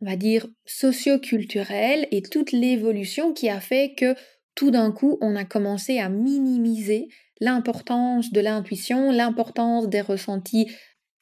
on 0.00 0.06
va 0.06 0.16
dire, 0.16 0.46
socioculturels 0.66 2.06
et 2.10 2.22
toute 2.22 2.52
l'évolution 2.52 3.32
qui 3.32 3.48
a 3.48 3.60
fait 3.60 3.94
que 3.96 4.14
tout 4.54 4.70
d'un 4.70 4.90
coup, 4.90 5.18
on 5.20 5.36
a 5.36 5.44
commencé 5.44 5.98
à 5.98 6.08
minimiser 6.08 7.08
l'importance 7.40 8.32
de 8.32 8.40
l'intuition, 8.40 9.12
l'importance 9.12 9.88
des 9.88 10.00
ressentis 10.00 10.70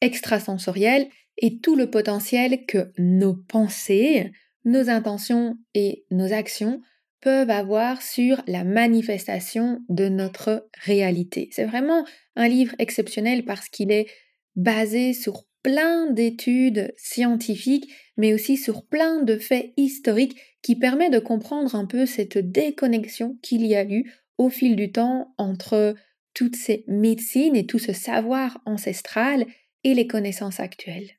extrasensoriels 0.01 1.09
et 1.39 1.59
tout 1.59 1.77
le 1.77 1.91
potentiel 1.91 2.65
que 2.65 2.93
nos 2.97 3.35
pensées, 3.35 4.33
nos 4.65 4.89
intentions 4.89 5.59
et 5.75 6.07
nos 6.11 6.33
actions 6.33 6.81
peuvent 7.21 7.51
avoir 7.51 8.03
sur 8.03 8.43
la 8.47 8.65
manifestation 8.65 9.81
de 9.89 10.09
notre 10.09 10.69
réalité. 10.85 11.49
C'est 11.53 11.65
vraiment 11.65 12.05
un 12.37 12.49
livre 12.49 12.75
exceptionnel 12.79 13.45
parce 13.45 13.69
qu'il 13.69 13.91
est 13.91 14.07
basé 14.55 15.13
sur 15.13 15.45
plein 15.63 16.11
d'études 16.11 16.95
scientifiques, 16.97 17.93
mais 18.17 18.33
aussi 18.33 18.57
sur 18.57 18.87
plein 18.87 19.23
de 19.23 19.37
faits 19.37 19.73
historiques 19.77 20.39
qui 20.63 20.77
permet 20.77 21.11
de 21.11 21.19
comprendre 21.19 21.75
un 21.75 21.87
peu 21.87 22.07
cette 22.07 22.39
déconnexion 22.39 23.37
qu'il 23.43 23.67
y 23.67 23.75
a 23.75 23.85
eu 23.85 24.13
au 24.39 24.49
fil 24.49 24.77
du 24.77 24.93
temps 24.93 25.35
entre 25.39 25.95
toutes 26.35 26.57
ces 26.57 26.85
médecines 26.87 27.57
et 27.57 27.67
tout 27.67 27.79
ce 27.79 27.93
savoir 27.93 28.61
ancestral 28.67 29.47
et 29.85 29.95
les 29.95 30.07
connaissances 30.07 30.61
actuelles. 30.61 31.11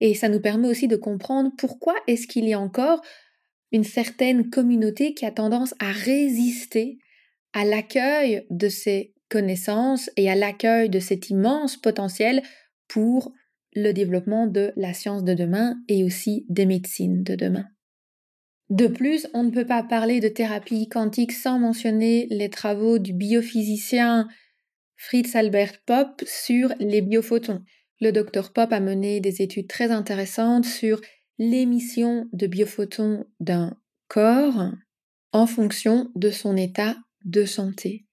Et 0.00 0.14
ça 0.14 0.28
nous 0.28 0.40
permet 0.40 0.68
aussi 0.68 0.88
de 0.88 0.96
comprendre 0.96 1.52
pourquoi 1.56 1.94
est-ce 2.06 2.26
qu'il 2.26 2.48
y 2.48 2.52
a 2.52 2.60
encore 2.60 3.02
une 3.72 3.84
certaine 3.84 4.50
communauté 4.50 5.14
qui 5.14 5.24
a 5.24 5.30
tendance 5.30 5.74
à 5.78 5.90
résister 5.90 6.98
à 7.52 7.64
l'accueil 7.64 8.46
de 8.50 8.68
ces 8.68 9.14
connaissances 9.28 10.10
et 10.16 10.30
à 10.30 10.34
l'accueil 10.34 10.90
de 10.90 11.00
cet 11.00 11.30
immense 11.30 11.76
potentiel 11.76 12.42
pour 12.88 13.32
le 13.74 13.92
développement 13.92 14.46
de 14.46 14.72
la 14.76 14.92
science 14.92 15.24
de 15.24 15.34
demain 15.34 15.76
et 15.88 16.04
aussi 16.04 16.44
des 16.48 16.66
médecines 16.66 17.22
de 17.22 17.34
demain. 17.34 17.64
De 18.68 18.86
plus, 18.86 19.26
on 19.34 19.42
ne 19.42 19.50
peut 19.50 19.66
pas 19.66 19.82
parler 19.82 20.20
de 20.20 20.28
thérapie 20.28 20.88
quantique 20.88 21.32
sans 21.32 21.58
mentionner 21.58 22.26
les 22.30 22.50
travaux 22.50 22.98
du 22.98 23.12
biophysicien 23.12 24.28
Fritz 24.96 25.34
Albert 25.34 25.82
Popp 25.84 26.22
sur 26.26 26.72
les 26.78 27.00
biophotons 27.00 27.62
le 28.02 28.10
docteur 28.10 28.52
Pop 28.52 28.72
a 28.72 28.80
mené 28.80 29.20
des 29.20 29.42
études 29.42 29.68
très 29.68 29.92
intéressantes 29.92 30.66
sur 30.66 31.00
l'émission 31.38 32.28
de 32.32 32.46
biophotons 32.46 33.26
d'un 33.40 33.76
corps 34.08 34.70
en 35.32 35.46
fonction 35.46 36.10
de 36.14 36.30
son 36.30 36.56
état 36.56 36.96
de 37.24 37.44
santé. 37.44 38.06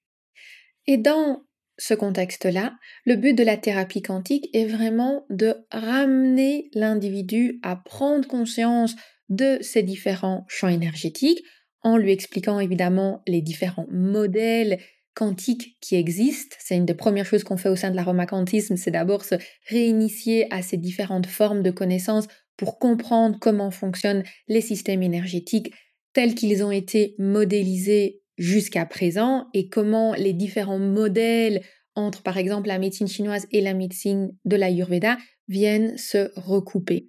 Et 0.86 0.96
dans 0.96 1.42
ce 1.78 1.94
contexte-là, 1.94 2.74
le 3.04 3.16
but 3.16 3.34
de 3.34 3.42
la 3.42 3.56
thérapie 3.56 4.02
quantique 4.02 4.48
est 4.52 4.66
vraiment 4.66 5.24
de 5.30 5.54
ramener 5.70 6.70
l'individu 6.74 7.58
à 7.62 7.76
prendre 7.76 8.28
conscience 8.28 8.96
de 9.28 9.58
ces 9.62 9.82
différents 9.82 10.44
champs 10.48 10.68
énergétiques 10.68 11.42
en 11.82 11.96
lui 11.96 12.12
expliquant 12.12 12.60
évidemment 12.60 13.22
les 13.26 13.40
différents 13.40 13.86
modèles 13.90 14.78
quantique 15.14 15.76
qui 15.80 15.96
existe. 15.96 16.56
C'est 16.60 16.76
une 16.76 16.86
des 16.86 16.94
premières 16.94 17.26
choses 17.26 17.44
qu'on 17.44 17.56
fait 17.56 17.68
au 17.68 17.76
sein 17.76 17.90
de 17.90 17.96
l'aromacantisme, 17.96 18.76
c'est 18.76 18.90
d'abord 18.90 19.24
se 19.24 19.34
réinitier 19.68 20.52
à 20.52 20.62
ces 20.62 20.76
différentes 20.76 21.26
formes 21.26 21.62
de 21.62 21.70
connaissances 21.70 22.26
pour 22.60 22.78
comprendre 22.78 23.38
comment 23.40 23.70
fonctionnent 23.70 24.22
les 24.46 24.60
systèmes 24.60 25.02
énergétiques 25.02 25.72
tels 26.12 26.34
qu'ils 26.34 26.62
ont 26.62 26.70
été 26.70 27.14
modélisés 27.18 28.20
jusqu'à 28.36 28.84
présent 28.84 29.46
et 29.54 29.70
comment 29.70 30.12
les 30.12 30.34
différents 30.34 30.78
modèles 30.78 31.62
entre 31.94 32.22
par 32.22 32.36
exemple 32.36 32.68
la 32.68 32.78
médecine 32.78 33.08
chinoise 33.08 33.46
et 33.50 33.62
la 33.62 33.72
médecine 33.72 34.36
de 34.44 34.56
l'Ayurveda 34.56 35.16
viennent 35.48 35.96
se 35.96 36.30
recouper. 36.38 37.08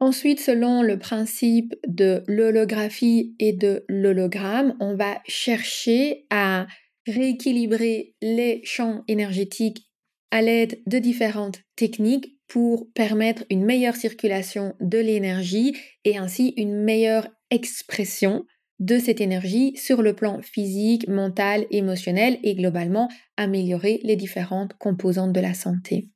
Ensuite, 0.00 0.40
selon 0.40 0.80
le 0.80 0.98
principe 0.98 1.74
de 1.86 2.24
l'holographie 2.26 3.34
et 3.38 3.52
de 3.52 3.84
l'hologramme, 3.86 4.76
on 4.80 4.96
va 4.96 5.20
chercher 5.26 6.24
à 6.30 6.66
rééquilibrer 7.06 8.14
les 8.22 8.62
champs 8.64 9.04
énergétiques 9.08 9.90
à 10.30 10.40
l'aide 10.40 10.80
de 10.86 10.98
différentes 10.98 11.60
techniques 11.76 12.38
pour 12.54 12.88
permettre 12.92 13.42
une 13.50 13.64
meilleure 13.64 13.96
circulation 13.96 14.76
de 14.78 14.98
l'énergie 14.98 15.76
et 16.04 16.18
ainsi 16.18 16.54
une 16.56 16.84
meilleure 16.84 17.26
expression 17.50 18.46
de 18.78 19.00
cette 19.00 19.20
énergie 19.20 19.76
sur 19.76 20.02
le 20.02 20.14
plan 20.14 20.40
physique, 20.40 21.08
mental, 21.08 21.66
émotionnel 21.72 22.38
et 22.44 22.54
globalement 22.54 23.08
améliorer 23.36 23.98
les 24.04 24.14
différentes 24.14 24.74
composantes 24.74 25.32
de 25.32 25.40
la 25.40 25.52
santé. 25.52 26.10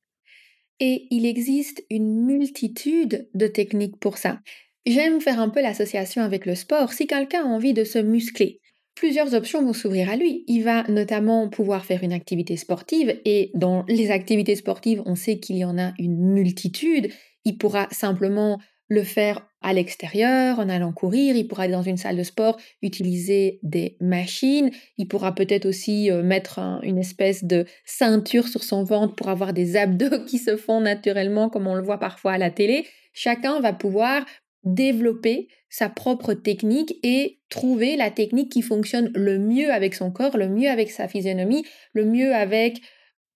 Et 0.79 1.09
il 1.11 1.27
existe 1.27 1.83
une 1.91 2.25
multitude 2.25 3.29
de 3.35 3.49
techniques 3.49 3.99
pour 3.99 4.17
ça. 4.17 4.39
J'aime 4.87 5.21
faire 5.21 5.41
un 5.41 5.49
peu 5.49 5.61
l'association 5.61 6.23
avec 6.23 6.47
le 6.47 6.55
sport. 6.55 6.93
Si 6.93 7.09
quelqu'un 7.09 7.43
a 7.43 7.49
envie 7.49 7.75
de 7.75 7.83
se 7.83 7.99
muscler, 7.99 8.61
plusieurs 8.99 9.33
options 9.33 9.63
vont 9.63 9.73
s'ouvrir 9.73 10.11
à 10.11 10.17
lui. 10.17 10.43
Il 10.49 10.65
va 10.65 10.83
notamment 10.89 11.49
pouvoir 11.49 11.85
faire 11.85 12.03
une 12.03 12.13
activité 12.13 12.57
sportive 12.57 13.17
et 13.25 13.53
dans 13.55 13.85
les 13.87 14.11
activités 14.11 14.57
sportives, 14.57 15.05
on 15.07 15.15
sait 15.15 15.39
qu'il 15.39 15.57
y 15.57 15.65
en 15.65 15.79
a 15.79 15.93
une 16.01 16.19
multitude. 16.19 17.09
Il 17.45 17.59
pourra 17.59 17.87
simplement 17.93 18.59
le 18.89 19.05
faire 19.05 19.47
à 19.61 19.73
l'extérieur, 19.73 20.59
en 20.59 20.69
allant 20.69 20.93
courir, 20.93 21.37
il 21.37 21.47
pourra 21.47 21.69
dans 21.69 21.83
une 21.83 21.97
salle 21.97 22.17
de 22.17 22.23
sport, 22.25 22.59
utiliser 22.83 23.61
des 23.63 23.97
machines, 24.01 24.71
il 24.97 25.07
pourra 25.07 25.33
peut-être 25.33 25.67
aussi 25.67 26.11
euh, 26.11 26.23
mettre 26.25 26.59
une 26.83 26.99
espèce 26.99 27.45
de 27.45 27.67
ceinture 27.85 28.49
sur 28.49 28.65
son 28.65 28.83
ventre 28.83 29.15
pour 29.15 29.29
avoir 29.29 29.53
des 29.53 29.77
abdos 29.77 30.25
qui 30.27 30.39
se 30.39 30.57
font 30.57 30.81
naturellement 30.81 31.51
comme 31.51 31.69
on 31.69 31.77
le 31.77 31.83
voit 31.83 31.99
parfois 31.99 32.33
à 32.33 32.39
la 32.39 32.51
télé. 32.51 32.85
Chacun 33.13 33.61
va 33.61 33.73
pouvoir 33.73 34.25
développer 34.65 35.49
sa 35.69 35.89
propre 35.89 36.35
technique 36.35 36.99
et 37.03 37.41
trouver 37.49 37.97
la 37.97 38.11
technique 38.11 38.51
qui 38.51 38.63
fonctionne 38.63 39.11
le 39.15 39.39
mieux 39.39 39.73
avec 39.73 39.95
son 39.95 40.11
corps, 40.11 40.37
le 40.37 40.49
mieux 40.49 40.69
avec 40.69 40.91
sa 40.91 41.09
physionomie, 41.09 41.65
le 41.93 42.05
mieux 42.05 42.35
avec 42.35 42.81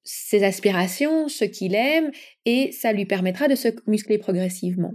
ses 0.05 0.43
aspirations, 0.43 1.29
ce 1.29 1.45
qu'il 1.45 1.75
aime, 1.75 2.11
et 2.45 2.73
ça 2.73 2.93
lui 2.93 3.07
permettra 3.07 3.49
de 3.49 3.55
se 3.55 3.69
muscler 3.87 4.19
progressivement. 4.19 4.93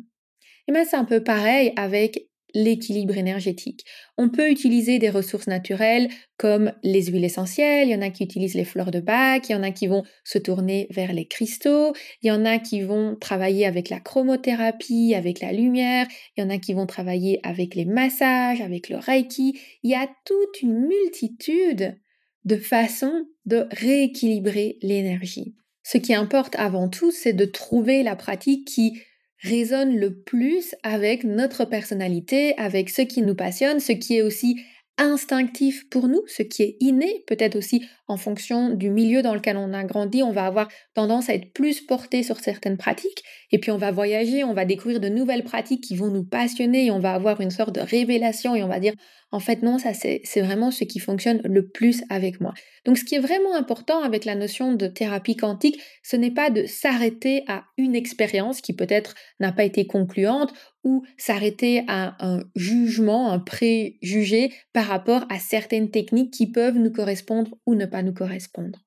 Et 0.67 0.71
bien 0.71 0.83
c'est 0.83 0.97
un 0.97 1.05
peu 1.05 1.23
pareil 1.23 1.71
avec 1.77 2.27
l'équilibre 2.53 3.17
énergétique. 3.17 3.85
On 4.17 4.29
peut 4.29 4.49
utiliser 4.49 4.99
des 4.99 5.09
ressources 5.09 5.47
naturelles 5.47 6.09
comme 6.37 6.71
les 6.83 7.05
huiles 7.05 7.25
essentielles, 7.25 7.87
il 7.87 7.91
y 7.91 7.95
en 7.95 8.01
a 8.01 8.09
qui 8.09 8.23
utilisent 8.23 8.55
les 8.55 8.65
fleurs 8.65 8.91
de 8.91 8.99
bac, 8.99 9.49
il 9.49 9.53
y 9.53 9.55
en 9.55 9.63
a 9.63 9.71
qui 9.71 9.87
vont 9.87 10.03
se 10.23 10.37
tourner 10.37 10.87
vers 10.91 11.13
les 11.13 11.25
cristaux, 11.25 11.93
il 12.21 12.27
y 12.27 12.31
en 12.31 12.45
a 12.45 12.59
qui 12.59 12.81
vont 12.81 13.15
travailler 13.15 13.65
avec 13.65 13.89
la 13.89 13.99
chromothérapie, 13.99 15.13
avec 15.15 15.41
la 15.41 15.51
lumière, 15.51 16.07
il 16.35 16.41
y 16.41 16.43
en 16.43 16.49
a 16.49 16.57
qui 16.57 16.73
vont 16.73 16.85
travailler 16.85 17.39
avec 17.43 17.75
les 17.75 17.85
massages, 17.85 18.61
avec 18.61 18.89
le 18.89 18.97
reiki. 18.97 19.59
Il 19.83 19.91
y 19.91 19.95
a 19.95 20.07
toute 20.25 20.61
une 20.61 20.87
multitude 20.87 21.97
de 22.45 22.55
façons 22.55 23.25
de 23.45 23.67
rééquilibrer 23.71 24.77
l'énergie. 24.81 25.55
Ce 25.83 25.97
qui 25.97 26.13
importe 26.13 26.55
avant 26.57 26.89
tout, 26.89 27.11
c'est 27.11 27.33
de 27.33 27.45
trouver 27.45 28.03
la 28.03 28.15
pratique 28.15 28.67
qui 28.67 29.01
résonne 29.41 29.97
le 29.97 30.19
plus 30.19 30.75
avec 30.83 31.23
notre 31.23 31.65
personnalité, 31.65 32.57
avec 32.57 32.89
ce 32.89 33.01
qui 33.01 33.21
nous 33.21 33.35
passionne, 33.35 33.79
ce 33.79 33.91
qui 33.91 34.17
est 34.17 34.21
aussi 34.21 34.57
instinctif 34.97 35.87
pour 35.89 36.07
nous, 36.07 36.23
ce 36.27 36.41
qui 36.41 36.63
est 36.63 36.77
inné, 36.79 37.23
peut-être 37.27 37.55
aussi 37.55 37.85
en 38.07 38.17
fonction 38.17 38.71
du 38.71 38.89
milieu 38.89 39.21
dans 39.21 39.35
lequel 39.35 39.57
on 39.57 39.73
a 39.73 39.83
grandi, 39.83 40.23
on 40.23 40.31
va 40.31 40.45
avoir 40.45 40.69
tendance 40.95 41.29
à 41.29 41.35
être 41.35 41.53
plus 41.53 41.81
porté 41.81 42.23
sur 42.23 42.39
certaines 42.39 42.77
pratiques, 42.77 43.23
et 43.51 43.59
puis 43.59 43.71
on 43.71 43.77
va 43.77 43.91
voyager, 43.91 44.43
on 44.43 44.53
va 44.53 44.65
découvrir 44.65 44.99
de 44.99 45.09
nouvelles 45.09 45.43
pratiques 45.43 45.83
qui 45.83 45.95
vont 45.95 46.09
nous 46.09 46.23
passionner, 46.23 46.85
et 46.85 46.91
on 46.91 46.99
va 46.99 47.13
avoir 47.13 47.41
une 47.41 47.51
sorte 47.51 47.73
de 47.75 47.81
révélation, 47.81 48.55
et 48.55 48.63
on 48.63 48.67
va 48.67 48.79
dire, 48.79 48.93
en 49.31 49.39
fait 49.39 49.61
non, 49.61 49.77
ça 49.77 49.93
c'est 49.93 50.41
vraiment 50.41 50.71
ce 50.71 50.83
qui 50.83 50.99
fonctionne 50.99 51.41
le 51.43 51.67
plus 51.67 52.03
avec 52.09 52.39
moi. 52.41 52.53
Donc 52.85 52.97
ce 52.97 53.03
qui 53.03 53.15
est 53.15 53.19
vraiment 53.19 53.55
important 53.55 54.01
avec 54.01 54.25
la 54.25 54.35
notion 54.35 54.73
de 54.73 54.87
thérapie 54.87 55.35
quantique, 55.35 55.81
ce 56.03 56.15
n'est 56.15 56.31
pas 56.31 56.49
de 56.49 56.65
s'arrêter 56.65 57.43
à 57.47 57.63
une 57.77 57.95
expérience 57.95 58.61
qui 58.61 58.73
peut-être 58.73 59.15
n'a 59.39 59.51
pas 59.51 59.63
été 59.63 59.87
concluante, 59.87 60.53
ou 60.83 61.03
s'arrêter 61.17 61.83
à 61.87 62.15
un 62.25 62.43
jugement, 62.55 63.31
un 63.31 63.39
préjugé 63.39 64.53
par 64.71 64.85
rapport 64.85 65.25
à 65.29 65.37
certaines 65.37 65.91
techniques 65.91 66.31
qui 66.31 66.49
peuvent 66.49 66.77
nous 66.77 66.91
correspondre 66.91 67.51
ou 67.65 67.75
ne 67.75 67.85
pas 67.85 68.03
nous 68.03 68.13
correspondre. 68.13 68.86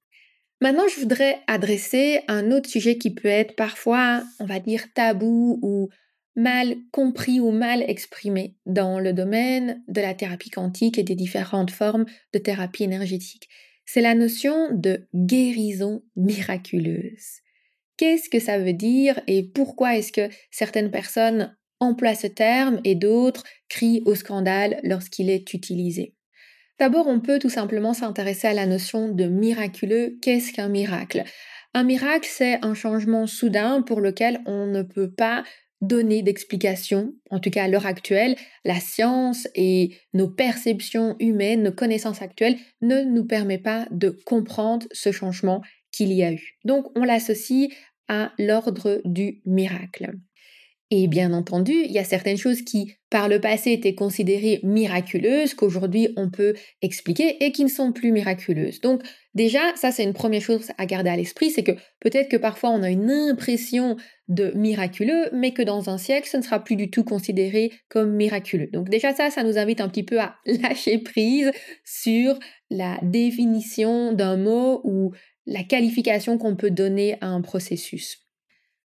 Maintenant, 0.61 0.88
je 0.88 1.00
voudrais 1.00 1.40
adresser 1.47 2.21
un 2.29 2.50
autre 2.50 2.69
sujet 2.69 2.99
qui 2.99 3.14
peut 3.14 3.29
être 3.29 3.57
parfois, 3.57 4.23
on 4.40 4.45
va 4.45 4.61
dire, 4.61 4.93
tabou 4.95 5.59
ou 5.62 5.88
mal 6.37 6.76
compris 6.93 7.40
ou 7.40 7.50
mal 7.50 7.83
exprimé 7.88 8.57
dans 8.67 9.00
le 9.00 9.12
domaine 9.12 9.83
de 9.88 10.00
la 10.00 10.14
thérapie 10.14 10.50
quantique 10.50 10.99
et 10.99 11.02
des 11.02 11.14
différentes 11.14 11.71
formes 11.71 12.05
de 12.33 12.38
thérapie 12.38 12.85
énergétique. 12.85 13.49
c'est 13.87 14.00
la 14.00 14.14
notion 14.14 14.69
de 14.73 15.09
guérison 15.14 16.05
miraculeuse. 16.14 17.40
Qu'est-ce 17.97 18.31
que 18.31 18.38
ça 18.38 18.59
veut 18.59 18.73
dire 18.73 19.21
et 19.26 19.43
pourquoi 19.43 19.97
est-ce 19.97 20.12
que 20.12 20.29
certaines 20.52 20.93
personnes 20.93 21.57
emploient 21.81 22.14
ce 22.14 22.29
terme 22.29 22.81
et 22.85 22.95
d'autres 22.95 23.45
crient 23.69 24.02
au 24.07 24.14
scandale 24.14 24.79
lorsqu'il 24.85 25.29
est 25.29 25.52
utilisé? 25.55 26.14
D'abord, 26.81 27.09
on 27.09 27.21
peut 27.21 27.39
tout 27.39 27.51
simplement 27.51 27.93
s'intéresser 27.93 28.49
à 28.49 28.55
la 28.55 28.65
notion 28.65 29.09
de 29.09 29.27
miraculeux. 29.27 30.17
Qu'est-ce 30.23 30.51
qu'un 30.51 30.71
miracle? 30.71 31.25
Un 31.75 31.83
miracle, 31.83 32.27
c'est 32.27 32.65
un 32.65 32.73
changement 32.73 33.27
soudain 33.27 33.83
pour 33.83 34.01
lequel 34.01 34.41
on 34.47 34.67
ne 34.67 34.83
peut 34.83 35.13
pas 35.13 35.45
donner 35.83 36.23
d'explication, 36.23 37.13
en 37.29 37.39
tout 37.39 37.51
cas 37.51 37.65
à 37.65 37.69
l'heure 37.69 37.85
actuelle, 37.85 38.35
la 38.65 38.81
science 38.81 39.47
et 39.55 39.95
nos 40.15 40.29
perceptions 40.29 41.17
humaines, 41.21 41.63
nos 41.63 41.73
connaissances 41.73 42.23
actuelles 42.23 42.57
ne 42.81 43.03
nous 43.03 43.27
permet 43.27 43.59
pas 43.59 43.87
de 43.91 44.09
comprendre 44.25 44.87
ce 44.91 45.13
changement 45.13 45.61
qu'il 45.93 46.13
y 46.15 46.23
a 46.23 46.33
eu. 46.33 46.57
Donc 46.65 46.87
on 46.97 47.05
l'associe 47.05 47.69
à 48.09 48.33
l'ordre 48.39 49.03
du 49.05 49.43
miracle. 49.45 50.13
Et 50.93 51.07
bien 51.07 51.33
entendu, 51.33 51.73
il 51.73 51.93
y 51.93 52.01
a 52.01 52.05
certaines 52.05 52.37
choses 52.37 52.63
qui, 52.63 52.97
par 53.11 53.29
le 53.29 53.41
passé, 53.41 53.71
étaient 53.71 53.95
considérées 53.95 54.59
miraculeuses, 54.65 55.55
qu'aujourd'hui 55.55 56.09
on 56.17 56.31
peut 56.31 56.55
expliquer 56.83 57.45
et 57.45 57.53
qui 57.53 57.63
ne 57.63 57.69
sont 57.69 57.93
plus 57.93 58.11
miraculeuses. 58.11 58.81
Donc 58.81 59.01
déjà, 59.35 59.61
ça 59.77 59.93
c'est 59.93 60.03
une 60.03 60.15
première 60.15 60.43
chose 60.43 60.73
à 60.79 60.87
garder 60.87 61.11
à 61.11 61.17
l'esprit, 61.17 61.51
c'est 61.51 61.63
que 61.63 61.77
peut-être 62.01 62.29
que 62.29 62.37
parfois 62.37 62.71
on 62.71 62.83
a 62.83 62.91
une 62.91 63.09
impression 63.09 63.97
de 64.27 64.51
miraculeux, 64.57 65.31
mais 65.33 65.53
que 65.53 65.63
dans 65.63 65.91
un 65.91 65.99
siècle, 65.99 66.29
ce 66.29 66.39
ne 66.39 66.43
sera 66.43 66.65
plus 66.65 66.75
du 66.75 66.91
tout 66.91 67.05
considéré 67.05 67.71
comme 67.89 68.13
miraculeux. 68.17 68.69
Donc 68.73 68.89
déjà 68.89 69.15
ça, 69.15 69.31
ça 69.31 69.45
nous 69.45 69.59
invite 69.59 69.81
un 69.81 69.89
petit 69.89 70.03
peu 70.03 70.19
à 70.19 70.35
lâcher 70.47 70.99
prise 70.99 71.53
sur 71.85 72.37
la 72.69 72.99
définition 73.03 74.13
d'un 74.13 74.37
mot 74.37 74.81
ou 74.83 75.13
la 75.47 75.63
qualification 75.63 76.37
qu'on 76.37 76.57
peut 76.57 76.71
donner 76.71 77.17
à 77.21 77.29
un 77.29 77.43
processus. 77.43 78.27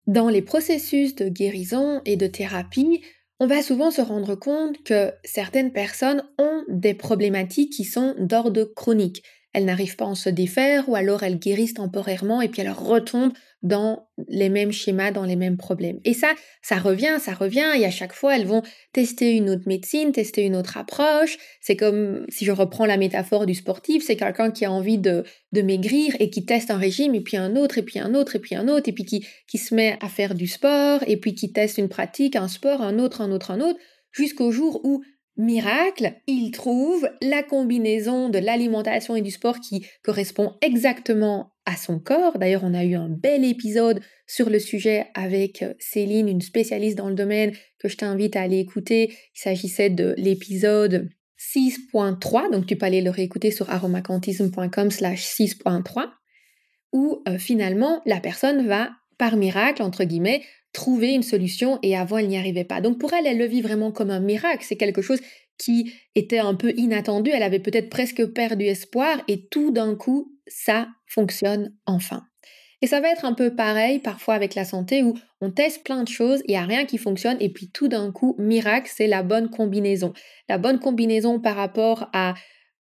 Dans 0.07 0.29
les 0.29 0.43
processus 0.43 1.15
de 1.15 1.29
guérison 1.29 2.01
et 2.05 2.17
de 2.17 2.27
thérapie, 2.27 3.03
on 3.39 3.47
va 3.47 3.63
souvent 3.63 3.91
se 3.91 4.01
rendre 4.01 4.35
compte 4.35 4.83
que 4.83 5.13
certaines 5.25 5.73
personnes 5.73 6.25
ont 6.39 6.65
des 6.69 6.95
problématiques 6.95 7.73
qui 7.73 7.85
sont 7.85 8.15
d'ordre 8.19 8.65
chronique 8.65 9.23
elles 9.53 9.65
n'arrivent 9.65 9.97
pas 9.97 10.05
à 10.05 10.09
en 10.09 10.15
se 10.15 10.29
défaire 10.29 10.89
ou 10.89 10.97
alors 10.97 11.23
elles 11.23 11.39
guérissent 11.39 11.75
temporairement 11.75 12.41
et 12.41 12.49
puis 12.49 12.63
elles 12.63 12.71
retombent 12.71 13.33
dans 13.63 14.09
les 14.29 14.49
mêmes 14.49 14.73
schémas, 14.73 15.13
dans 15.13 15.25
les 15.25 15.37
mêmes 15.37 15.57
problèmes. 15.57 16.01
Et 16.05 16.15
ça, 16.15 16.33
ça 16.63 16.79
revient, 16.79 17.19
ça 17.21 17.33
revient 17.33 17.71
et 17.77 17.85
à 17.85 17.91
chaque 17.91 18.13
fois 18.13 18.37
elles 18.37 18.47
vont 18.47 18.63
tester 18.93 19.37
une 19.37 19.51
autre 19.51 19.63
médecine, 19.67 20.11
tester 20.11 20.43
une 20.43 20.57
autre 20.57 20.77
approche. 20.79 21.39
C'est 21.61 21.77
comme 21.77 22.25
si 22.29 22.45
je 22.45 22.53
reprends 22.53 22.87
la 22.87 22.97
métaphore 22.97 23.47
du 23.47 23.55
sportif, 23.55 24.03
c'est 24.05 24.17
quelqu'un 24.17 24.51
qui 24.51 24.65
a 24.65 24.73
envie 24.73 24.99
de, 24.99 25.25
de 25.53 25.63
maigrir 25.63 26.17
et 26.19 26.31
qui 26.31 26.45
teste 26.45 26.71
un 26.71 26.79
régime 26.79 27.15
et 27.15 27.21
puis 27.21 27.37
un 27.37 27.55
autre 27.55 27.79
et 27.79 27.83
puis 27.83 28.01
un 28.01 28.15
autre 28.15 28.37
et 28.37 28.41
puis 28.41 28.57
un 28.57 28.69
autre 28.69 28.89
et 28.89 28.93
puis 28.93 29.05
qui, 29.05 29.27
qui 29.47 29.59
se 29.59 29.75
met 29.75 29.97
à 30.01 30.09
faire 30.09 30.35
du 30.35 30.47
sport 30.47 31.01
et 31.07 31.17
puis 31.17 31.35
qui 31.35 31.53
teste 31.53 31.79
une 31.79 31.89
pratique, 31.89 32.37
un 32.37 32.49
sport, 32.49 32.83
un 32.83 32.99
autre, 32.99 33.21
un 33.21 33.31
autre, 33.31 33.51
un 33.51 33.61
autre 33.61 33.79
jusqu'au 34.13 34.51
jour 34.51 34.81
où 34.85 35.03
Miracle, 35.37 36.15
il 36.27 36.51
trouve 36.51 37.09
la 37.23 37.43
combinaison 37.43 38.29
de 38.29 38.39
l'alimentation 38.39 39.17
et 39.17 39.23
du 39.23 39.31
sport 39.31 39.61
qui 39.61 39.87
correspond 40.03 40.55
exactement 40.61 41.53
à 41.65 41.77
son 41.77 41.99
corps. 41.99 42.39
D'ailleurs, 42.39 42.65
on 42.65 42.75
a 42.75 42.85
eu 42.85 42.95
un 42.95 43.09
bel 43.09 43.45
épisode 43.45 44.01
sur 44.27 44.51
le 44.51 44.59
sujet 44.59 45.07
avec 45.15 45.63
euh, 45.63 45.75
Céline, 45.79 46.29
une 46.29 46.41
spécialiste 46.41 46.99
dans 46.99 47.09
le 47.09 47.15
domaine, 47.15 47.53
que 47.79 47.89
je 47.89 47.97
t'invite 47.97 48.37
à 48.37 48.43
aller 48.43 48.59
écouter. 48.59 49.11
Il 49.11 49.41
s'agissait 49.41 49.91
de 49.91 50.15
l'épisode 50.19 51.09
6.3, 51.39 52.53
donc 52.53 52.67
tu 52.67 52.77
peux 52.77 52.87
aller 52.87 53.01
le 53.01 53.11
réécouter 53.11 53.51
sur 53.51 53.71
aromacantisme.com 53.71 54.91
slash 54.91 55.25
6.3, 55.25 56.11
où 56.93 57.23
euh, 57.27 57.39
finalement 57.39 58.03
la 58.07 58.21
personne 58.21 58.67
va, 58.67 58.91
par 59.23 59.37
miracle, 59.37 59.85
entre 59.85 60.03
guillemets, 60.03 60.43
trouver 60.73 61.13
une 61.13 61.23
solution 61.23 61.79
et 61.85 61.97
avant 61.97 62.19
elle 62.19 62.27
n'y 62.27 62.37
arrivait 62.37 62.65
pas. 62.65 62.81
Donc 62.81 62.99
pour 62.99 63.13
elle, 63.13 63.25
elle 63.25 63.39
le 63.39 63.47
vit 63.47 63.63
vraiment 63.63 63.93
comme 63.93 64.11
un 64.11 64.19
miracle. 64.19 64.65
C'est 64.67 64.75
quelque 64.75 65.01
chose 65.01 65.21
qui 65.59 65.95
était 66.17 66.41
un 66.41 66.57
peu 66.57 66.73
inattendu. 66.77 67.31
Elle 67.33 67.45
avait 67.45 67.61
peut-être 67.61 67.89
presque 67.89 68.27
perdu 68.33 68.65
espoir 68.65 69.23
et 69.29 69.47
tout 69.47 69.71
d'un 69.71 69.95
coup, 69.95 70.33
ça 70.49 70.89
fonctionne 71.07 71.73
enfin. 71.87 72.25
Et 72.81 72.89
ça 72.89 72.99
va 72.99 73.13
être 73.13 73.25
un 73.25 73.33
peu 73.33 73.55
pareil 73.55 74.01
parfois 74.01 74.35
avec 74.35 74.57
la 74.57 74.65
santé 74.65 75.05
où 75.05 75.15
on 75.41 75.53
teste 75.53 75.85
plein 75.85 76.03
de 76.03 76.09
choses, 76.09 76.43
il 76.49 76.51
n'y 76.51 76.57
a 76.57 76.67
rien 76.67 76.85
qui 76.85 76.99
fonctionne 76.99 77.37
et 77.39 77.53
puis 77.53 77.71
tout 77.71 77.87
d'un 77.87 78.11
coup, 78.11 78.35
miracle, 78.41 78.91
c'est 78.93 79.07
la 79.07 79.23
bonne 79.23 79.51
combinaison. 79.51 80.15
La 80.49 80.59
bonne 80.59 80.81
combinaison 80.81 81.39
par 81.39 81.55
rapport 81.55 82.11
à 82.13 82.35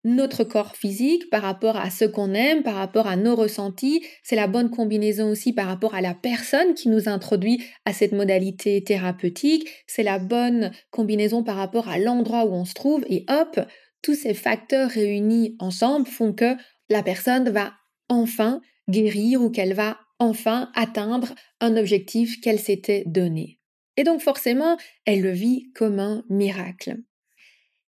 notre 0.05 0.43
corps 0.43 0.75
physique, 0.75 1.29
par 1.31 1.41
rapport 1.41 1.75
à 1.75 1.89
ce 1.89 2.05
qu'on 2.05 2.33
aime, 2.33 2.63
par 2.63 2.75
rapport 2.75 3.07
à 3.07 3.17
nos 3.17 3.35
ressentis. 3.35 4.05
C'est 4.23 4.35
la 4.35 4.47
bonne 4.47 4.69
combinaison 4.69 5.31
aussi 5.31 5.51
par 5.51 5.67
rapport 5.67 5.95
à 5.95 6.01
la 6.01 6.13
personne 6.13 6.75
qui 6.75 6.89
nous 6.89 7.09
introduit 7.09 7.63
à 7.85 7.91
cette 7.91 8.13
modalité 8.13 8.83
thérapeutique. 8.83 9.67
C'est 9.87 10.03
la 10.03 10.19
bonne 10.19 10.71
combinaison 10.91 11.43
par 11.43 11.57
rapport 11.57 11.89
à 11.89 11.97
l'endroit 11.97 12.45
où 12.45 12.53
on 12.53 12.65
se 12.65 12.75
trouve. 12.75 13.03
Et 13.09 13.25
hop, 13.29 13.59
tous 14.03 14.13
ces 14.13 14.35
facteurs 14.35 14.91
réunis 14.91 15.55
ensemble 15.59 16.05
font 16.05 16.33
que 16.33 16.55
la 16.89 17.01
personne 17.01 17.49
va 17.49 17.73
enfin 18.07 18.61
guérir 18.87 19.41
ou 19.41 19.49
qu'elle 19.49 19.73
va 19.73 19.97
enfin 20.19 20.69
atteindre 20.75 21.33
un 21.59 21.75
objectif 21.77 22.39
qu'elle 22.41 22.59
s'était 22.59 23.03
donné. 23.07 23.59
Et 23.97 24.03
donc 24.03 24.21
forcément, 24.21 24.77
elle 25.05 25.21
le 25.21 25.31
vit 25.31 25.71
comme 25.73 25.99
un 25.99 26.23
miracle. 26.29 26.97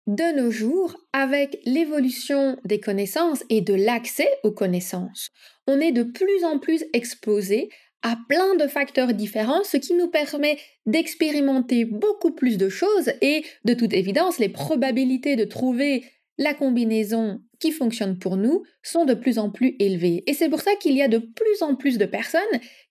De 0.06 0.36
nos 0.36 0.52
jours, 0.52 0.94
avec 1.12 1.58
l'évolution 1.64 2.56
des 2.64 2.78
connaissances 2.78 3.42
et 3.50 3.60
de 3.60 3.74
l'accès 3.74 4.28
aux 4.44 4.52
connaissances, 4.52 5.30
on 5.66 5.80
est 5.80 5.90
de 5.90 6.04
plus 6.04 6.44
en 6.44 6.60
plus 6.60 6.84
exposé 6.92 7.70
à 8.02 8.16
plein 8.28 8.54
de 8.54 8.68
facteurs 8.68 9.14
différents, 9.14 9.64
ce 9.64 9.78
qui 9.78 9.94
nous 9.94 10.06
permet 10.06 10.58
d'expérimenter 10.86 11.84
beaucoup 11.84 12.30
plus 12.30 12.56
de 12.56 12.68
choses 12.68 13.10
et, 13.20 13.44
de 13.64 13.74
toute 13.74 13.94
évidence, 13.94 14.38
les 14.38 14.48
probabilités 14.48 15.34
de 15.34 15.44
trouver 15.44 16.04
la 16.38 16.54
combinaison 16.54 17.40
qui 17.60 17.72
fonctionne 17.72 18.18
pour 18.18 18.36
nous 18.36 18.62
sont 18.82 19.04
de 19.04 19.14
plus 19.14 19.38
en 19.38 19.50
plus 19.50 19.76
élevées. 19.78 20.24
Et 20.26 20.34
c'est 20.34 20.48
pour 20.48 20.60
ça 20.60 20.72
qu'il 20.80 20.94
y 20.94 21.02
a 21.02 21.08
de 21.08 21.18
plus 21.18 21.62
en 21.62 21.74
plus 21.74 21.98
de 21.98 22.06
personnes 22.06 22.40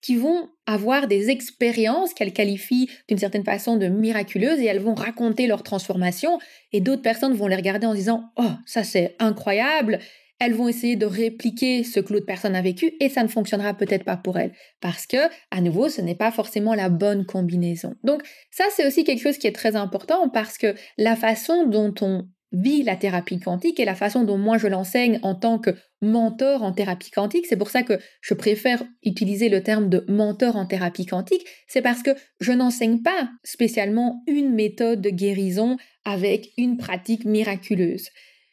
qui 0.02 0.16
vont 0.16 0.50
avoir 0.66 1.08
des 1.08 1.30
expériences 1.30 2.14
qu'elles 2.14 2.34
qualifient 2.34 2.90
d'une 3.08 3.18
certaine 3.18 3.44
façon 3.44 3.78
de 3.78 3.88
miraculeuses 3.88 4.60
et 4.60 4.66
elles 4.66 4.80
vont 4.80 4.96
raconter 4.96 5.48
leur 5.48 5.64
transformation 5.64 6.40
et 6.72 6.82
d'autres 6.82 7.02
personnes 7.02 7.34
vont 7.34 7.48
les 7.48 7.56
regarder 7.56 7.88
en 7.88 7.94
disant 7.94 8.32
"Oh, 8.38 8.52
ça 8.66 8.84
c'est 8.84 9.16
incroyable." 9.20 10.00
Elles 10.40 10.54
vont 10.54 10.68
essayer 10.68 10.98
de 10.98 11.06
répliquer 11.06 11.86
ce 11.86 12.02
que 12.02 12.12
l'autre 12.12 12.26
personne 12.26 12.58
a 12.58 12.62
vécu 12.62 12.92
et 13.00 13.08
ça 13.08 13.24
ne 13.24 13.30
fonctionnera 13.30 13.74
peut-être 13.74 14.04
pas 14.04 14.18
pour 14.18 14.38
elles 14.38 14.52
parce 14.82 15.08
que 15.08 15.18
à 15.50 15.62
nouveau, 15.62 15.88
ce 15.88 16.02
n'est 16.02 16.16
pas 16.16 16.32
forcément 16.32 16.76
la 16.76 16.90
bonne 16.90 17.26
combinaison. 17.26 17.96
Donc, 18.04 18.22
ça 18.52 18.66
c'est 18.76 18.86
aussi 18.86 19.06
quelque 19.06 19.24
chose 19.24 19.38
qui 19.38 19.48
est 19.48 19.56
très 19.56 19.78
important 19.78 20.28
parce 20.28 20.58
que 20.58 20.76
la 20.98 21.16
façon 21.16 21.66
dont 21.68 21.94
on 22.02 22.28
vit 22.52 22.84
la 22.84 22.96
thérapie 22.96 23.40
quantique 23.40 23.80
et 23.80 23.86
la 23.86 23.96
façon 23.96 24.24
dont 24.24 24.38
moi 24.38 24.58
je 24.58 24.68
l'enseigne 24.68 25.20
en 25.24 25.36
tant 25.36 25.60
que 25.60 25.72
mentor 26.02 26.64
en 26.64 26.72
thérapie 26.72 27.12
quantique. 27.12 27.46
C'est 27.48 27.58
pour 27.58 27.70
ça 27.70 27.84
que 27.84 28.00
je 28.22 28.34
préfère 28.34 28.84
utiliser 29.04 29.50
le 29.50 29.64
terme 29.64 29.90
de 29.90 30.06
mentor 30.08 30.56
en 30.56 30.66
thérapie 30.66 31.06
quantique. 31.06 31.46
C'est 31.68 31.82
parce 31.82 32.04
que 32.04 32.12
je 32.40 32.52
n'enseigne 32.52 33.02
pas 33.02 33.30
spécialement 33.44 34.24
une 34.28 34.54
méthode 34.54 35.02
de 35.02 35.10
guérison 35.10 35.78
avec 36.06 36.50
une 36.58 36.78
pratique 36.78 37.26
miraculeuse. 37.26 38.10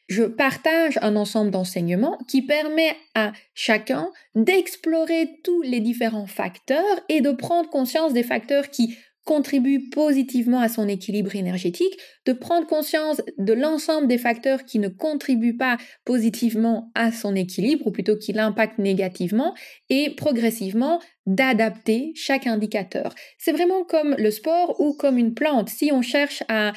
Je 0.09 0.25
partage 0.25 0.99
un 1.01 1.17
ensemble 1.17 1.51
d'enseignements 1.51 2.19
qui 2.29 2.43
permet 2.43 2.97
à 3.15 3.33
chacun 3.55 4.11
d'explorer 4.35 5.41
tous 5.43 5.63
les 5.63 5.81
différents 5.81 6.27
facteurs 6.27 7.01
et 7.09 7.21
de 7.21 7.31
prendre 7.31 7.71
conscience 7.71 8.13
des 8.13 8.23
facteurs 8.23 8.69
qui 8.69 8.97
contribue 9.25 9.89
positivement 9.91 10.61
à 10.61 10.69
son 10.69 10.89
équilibre 10.89 11.37
énergétique, 11.37 11.99
de 12.27 12.33
prendre 12.33 12.67
conscience 12.67 13.23
de 13.39 13.53
l'ensemble 13.53 14.09
des 14.09 14.19
facteurs 14.19 14.65
qui 14.65 14.79
ne 14.79 14.89
contribuent 14.89 15.57
pas 15.57 15.77
positivement 16.05 16.91
à 16.95 17.13
son 17.13 17.35
équilibre, 17.35 17.87
ou 17.87 17.91
plutôt 17.91 18.17
qui 18.17 18.33
l'impactent 18.33 18.79
négativement, 18.79 19.55
et 19.91 20.11
progressivement 20.17 21.01
d'adapter 21.27 22.13
chaque 22.17 22.47
indicateur. 22.47 23.15
C'est 23.39 23.53
vraiment 23.53 23.85
comme 23.85 24.17
le 24.19 24.31
sport 24.31 24.81
ou 24.81 24.95
comme 24.95 25.19
une 25.19 25.35
plante. 25.35 25.69
Si 25.69 25.91
on 25.93 26.03
cherche 26.03 26.43
à 26.49 26.73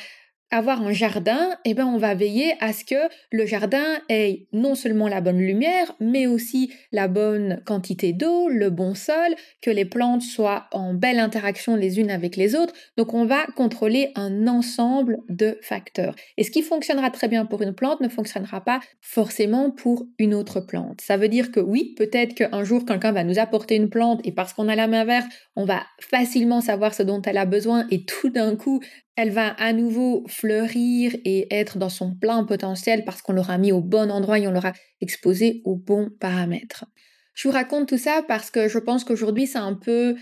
avoir 0.51 0.81
un 0.81 0.91
jardin, 0.91 1.55
eh 1.65 1.73
ben 1.73 1.85
on 1.85 1.97
va 1.97 2.13
veiller 2.13 2.53
à 2.59 2.71
ce 2.71 2.85
que 2.85 2.95
le 3.31 3.45
jardin 3.45 3.83
ait 4.09 4.47
non 4.53 4.75
seulement 4.75 5.07
la 5.07 5.21
bonne 5.21 5.39
lumière, 5.39 5.93
mais 5.99 6.27
aussi 6.27 6.71
la 6.91 7.07
bonne 7.07 7.61
quantité 7.65 8.13
d'eau, 8.13 8.47
le 8.49 8.69
bon 8.69 8.95
sol, 8.95 9.35
que 9.61 9.69
les 9.69 9.85
plantes 9.85 10.21
soient 10.21 10.67
en 10.71 10.93
belle 10.93 11.19
interaction 11.19 11.75
les 11.75 11.99
unes 11.99 12.11
avec 12.11 12.35
les 12.35 12.55
autres. 12.55 12.73
Donc 12.97 13.13
on 13.13 13.25
va 13.25 13.45
contrôler 13.55 14.11
un 14.15 14.47
ensemble 14.47 15.17
de 15.29 15.57
facteurs. 15.61 16.15
Et 16.37 16.43
ce 16.43 16.51
qui 16.51 16.61
fonctionnera 16.61 17.09
très 17.09 17.27
bien 17.27 17.45
pour 17.45 17.61
une 17.61 17.73
plante 17.73 18.01
ne 18.01 18.09
fonctionnera 18.09 18.61
pas 18.61 18.79
forcément 19.01 19.71
pour 19.71 20.05
une 20.19 20.33
autre 20.33 20.59
plante. 20.59 21.01
Ça 21.01 21.17
veut 21.17 21.29
dire 21.29 21.51
que 21.51 21.59
oui, 21.59 21.95
peut-être 21.97 22.35
qu'un 22.35 22.63
jour 22.63 22.85
quelqu'un 22.85 23.11
va 23.11 23.23
nous 23.23 23.39
apporter 23.39 23.75
une 23.75 23.89
plante 23.89 24.21
et 24.23 24.31
parce 24.31 24.53
qu'on 24.53 24.69
a 24.69 24.75
la 24.75 24.87
main 24.87 25.05
verte, 25.05 25.27
on 25.55 25.65
va 25.65 25.83
facilement 25.99 26.61
savoir 26.61 26.93
ce 26.93 27.03
dont 27.03 27.21
elle 27.23 27.37
a 27.37 27.45
besoin 27.45 27.87
et 27.91 28.05
tout 28.05 28.29
d'un 28.29 28.55
coup 28.55 28.81
elle 29.15 29.31
va 29.31 29.49
à 29.49 29.73
nouveau 29.73 30.25
fleurir 30.27 31.15
et 31.23 31.53
être 31.53 31.77
dans 31.77 31.89
son 31.89 32.13
plein 32.13 32.43
potentiel 32.43 33.05
parce 33.05 33.21
qu'on 33.21 33.33
l'aura 33.33 33.57
mis 33.57 33.71
au 33.71 33.81
bon 33.81 34.11
endroit 34.11 34.39
et 34.39 34.47
on 34.47 34.51
l'aura 34.51 34.73
exposé 35.01 35.61
aux 35.63 35.75
bons 35.75 36.09
paramètres. 36.19 36.85
Je 37.33 37.47
vous 37.47 37.53
raconte 37.53 37.87
tout 37.87 37.97
ça 37.97 38.23
parce 38.27 38.51
que 38.51 38.67
je 38.67 38.79
pense 38.79 39.03
qu'aujourd'hui 39.03 39.47
c'est 39.47 39.57
un 39.57 39.73
peu 39.73 40.15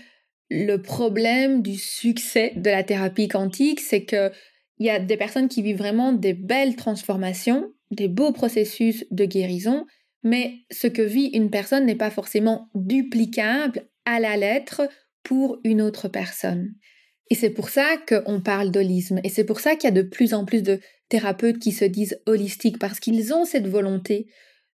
le 0.50 0.76
problème 0.76 1.62
du 1.62 1.76
succès 1.76 2.52
de 2.56 2.70
la 2.70 2.84
thérapie 2.84 3.28
quantique, 3.28 3.80
c'est 3.80 4.04
que 4.04 4.30
il 4.78 4.86
y 4.86 4.90
a 4.90 4.98
des 4.98 5.16
personnes 5.16 5.48
qui 5.48 5.62
vivent 5.62 5.78
vraiment 5.78 6.12
des 6.12 6.34
belles 6.34 6.76
transformations, 6.76 7.72
des 7.90 8.08
beaux 8.08 8.32
processus 8.32 9.04
de 9.10 9.24
guérison, 9.24 9.86
mais 10.24 10.54
ce 10.70 10.88
que 10.88 11.02
vit 11.02 11.26
une 11.26 11.50
personne 11.50 11.86
n'est 11.86 11.94
pas 11.94 12.10
forcément 12.10 12.68
duplicable 12.74 13.88
à 14.04 14.18
la 14.18 14.36
lettre 14.36 14.88
pour 15.22 15.58
une 15.64 15.80
autre 15.80 16.08
personne. 16.08 16.74
Et 17.30 17.34
c'est 17.34 17.50
pour 17.50 17.68
ça 17.68 17.96
qu'on 18.08 18.40
parle 18.40 18.70
d'holisme. 18.70 19.20
Et 19.24 19.28
c'est 19.28 19.44
pour 19.44 19.60
ça 19.60 19.76
qu'il 19.76 19.88
y 19.88 19.92
a 19.92 20.02
de 20.02 20.08
plus 20.08 20.34
en 20.34 20.44
plus 20.44 20.62
de 20.62 20.80
thérapeutes 21.08 21.58
qui 21.58 21.72
se 21.72 21.84
disent 21.84 22.20
holistiques, 22.26 22.78
parce 22.78 23.00
qu'ils 23.00 23.32
ont 23.32 23.44
cette 23.44 23.66
volonté 23.66 24.26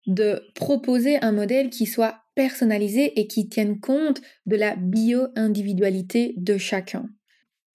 de 0.08 0.42
proposer 0.56 1.18
un 1.22 1.32
modèle 1.32 1.70
qui 1.70 1.86
soit 1.86 2.22
personnalisé 2.36 3.20
et 3.20 3.28
qui 3.28 3.50
tienne 3.50 3.80
compte 3.80 4.22
de 4.46 4.56
la 4.56 4.76
bio-individualité 4.76 6.34
de 6.38 6.58
chacun. 6.58 7.10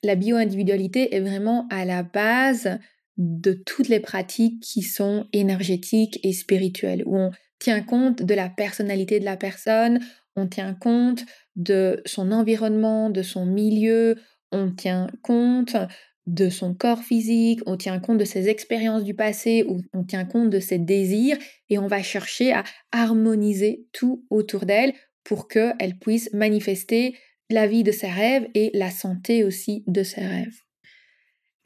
La 0.03 0.17
bio-individualité 0.17 1.15
est 1.15 1.21
vraiment 1.21 1.67
à 1.71 1.85
la 1.85 2.03
base 2.03 2.79
de 3.17 3.53
toutes 3.53 3.89
les 3.89 4.01
pratiques 4.01 4.61
qui 4.61 4.83
sont 4.83 5.27
énergétiques 5.33 6.19
et 6.25 6.33
spirituelles, 6.33 7.05
où 7.07 7.17
on 7.17 7.31
tient 7.59 7.83
compte 7.83 8.23
de 8.23 8.35
la 8.35 8.49
personnalité 8.49 9.21
de 9.21 9.25
la 9.25 9.37
personne, 9.37 10.01
on 10.37 10.49
tient 10.49 10.75
compte 10.75 11.25
de 11.57 12.03
son 12.07 12.33
environnement, 12.33 13.11
de 13.11 13.23
son 13.23 13.47
milieu, 13.47 14.17
on 14.55 14.71
tient 14.71 15.09
compte 15.23 15.77
de 16.27 16.49
son 16.49 16.73
corps 16.73 17.03
physique, 17.03 17.61
on 17.67 17.77
tient 17.77 17.99
compte 17.99 18.19
de 18.19 18.25
ses 18.25 18.49
expériences 18.49 19.05
du 19.05 19.13
passé, 19.13 19.67
on 19.93 20.05
tient 20.05 20.25
compte 20.25 20.49
de 20.49 20.61
ses 20.61 20.79
désirs 20.79 21.37
et 21.69 21.79
on 21.79 21.87
va 21.87 22.03
chercher 22.03 22.53
à 22.53 22.65
harmoniser 22.93 23.87
tout 23.93 24.25
autour 24.31 24.65
d'elle 24.65 24.95
pour 25.23 25.49
qu'elle 25.49 25.99
puisse 26.01 26.33
manifester 26.33 27.17
la 27.51 27.67
vie 27.67 27.83
de 27.83 27.93
ses 27.93 28.09
rêves 28.09 28.49
et 28.55 28.71
la 28.73 28.91
santé 28.91 29.45
aussi 29.45 29.85
de 29.87 30.03
ses 30.03 30.25
rêves. 30.25 30.61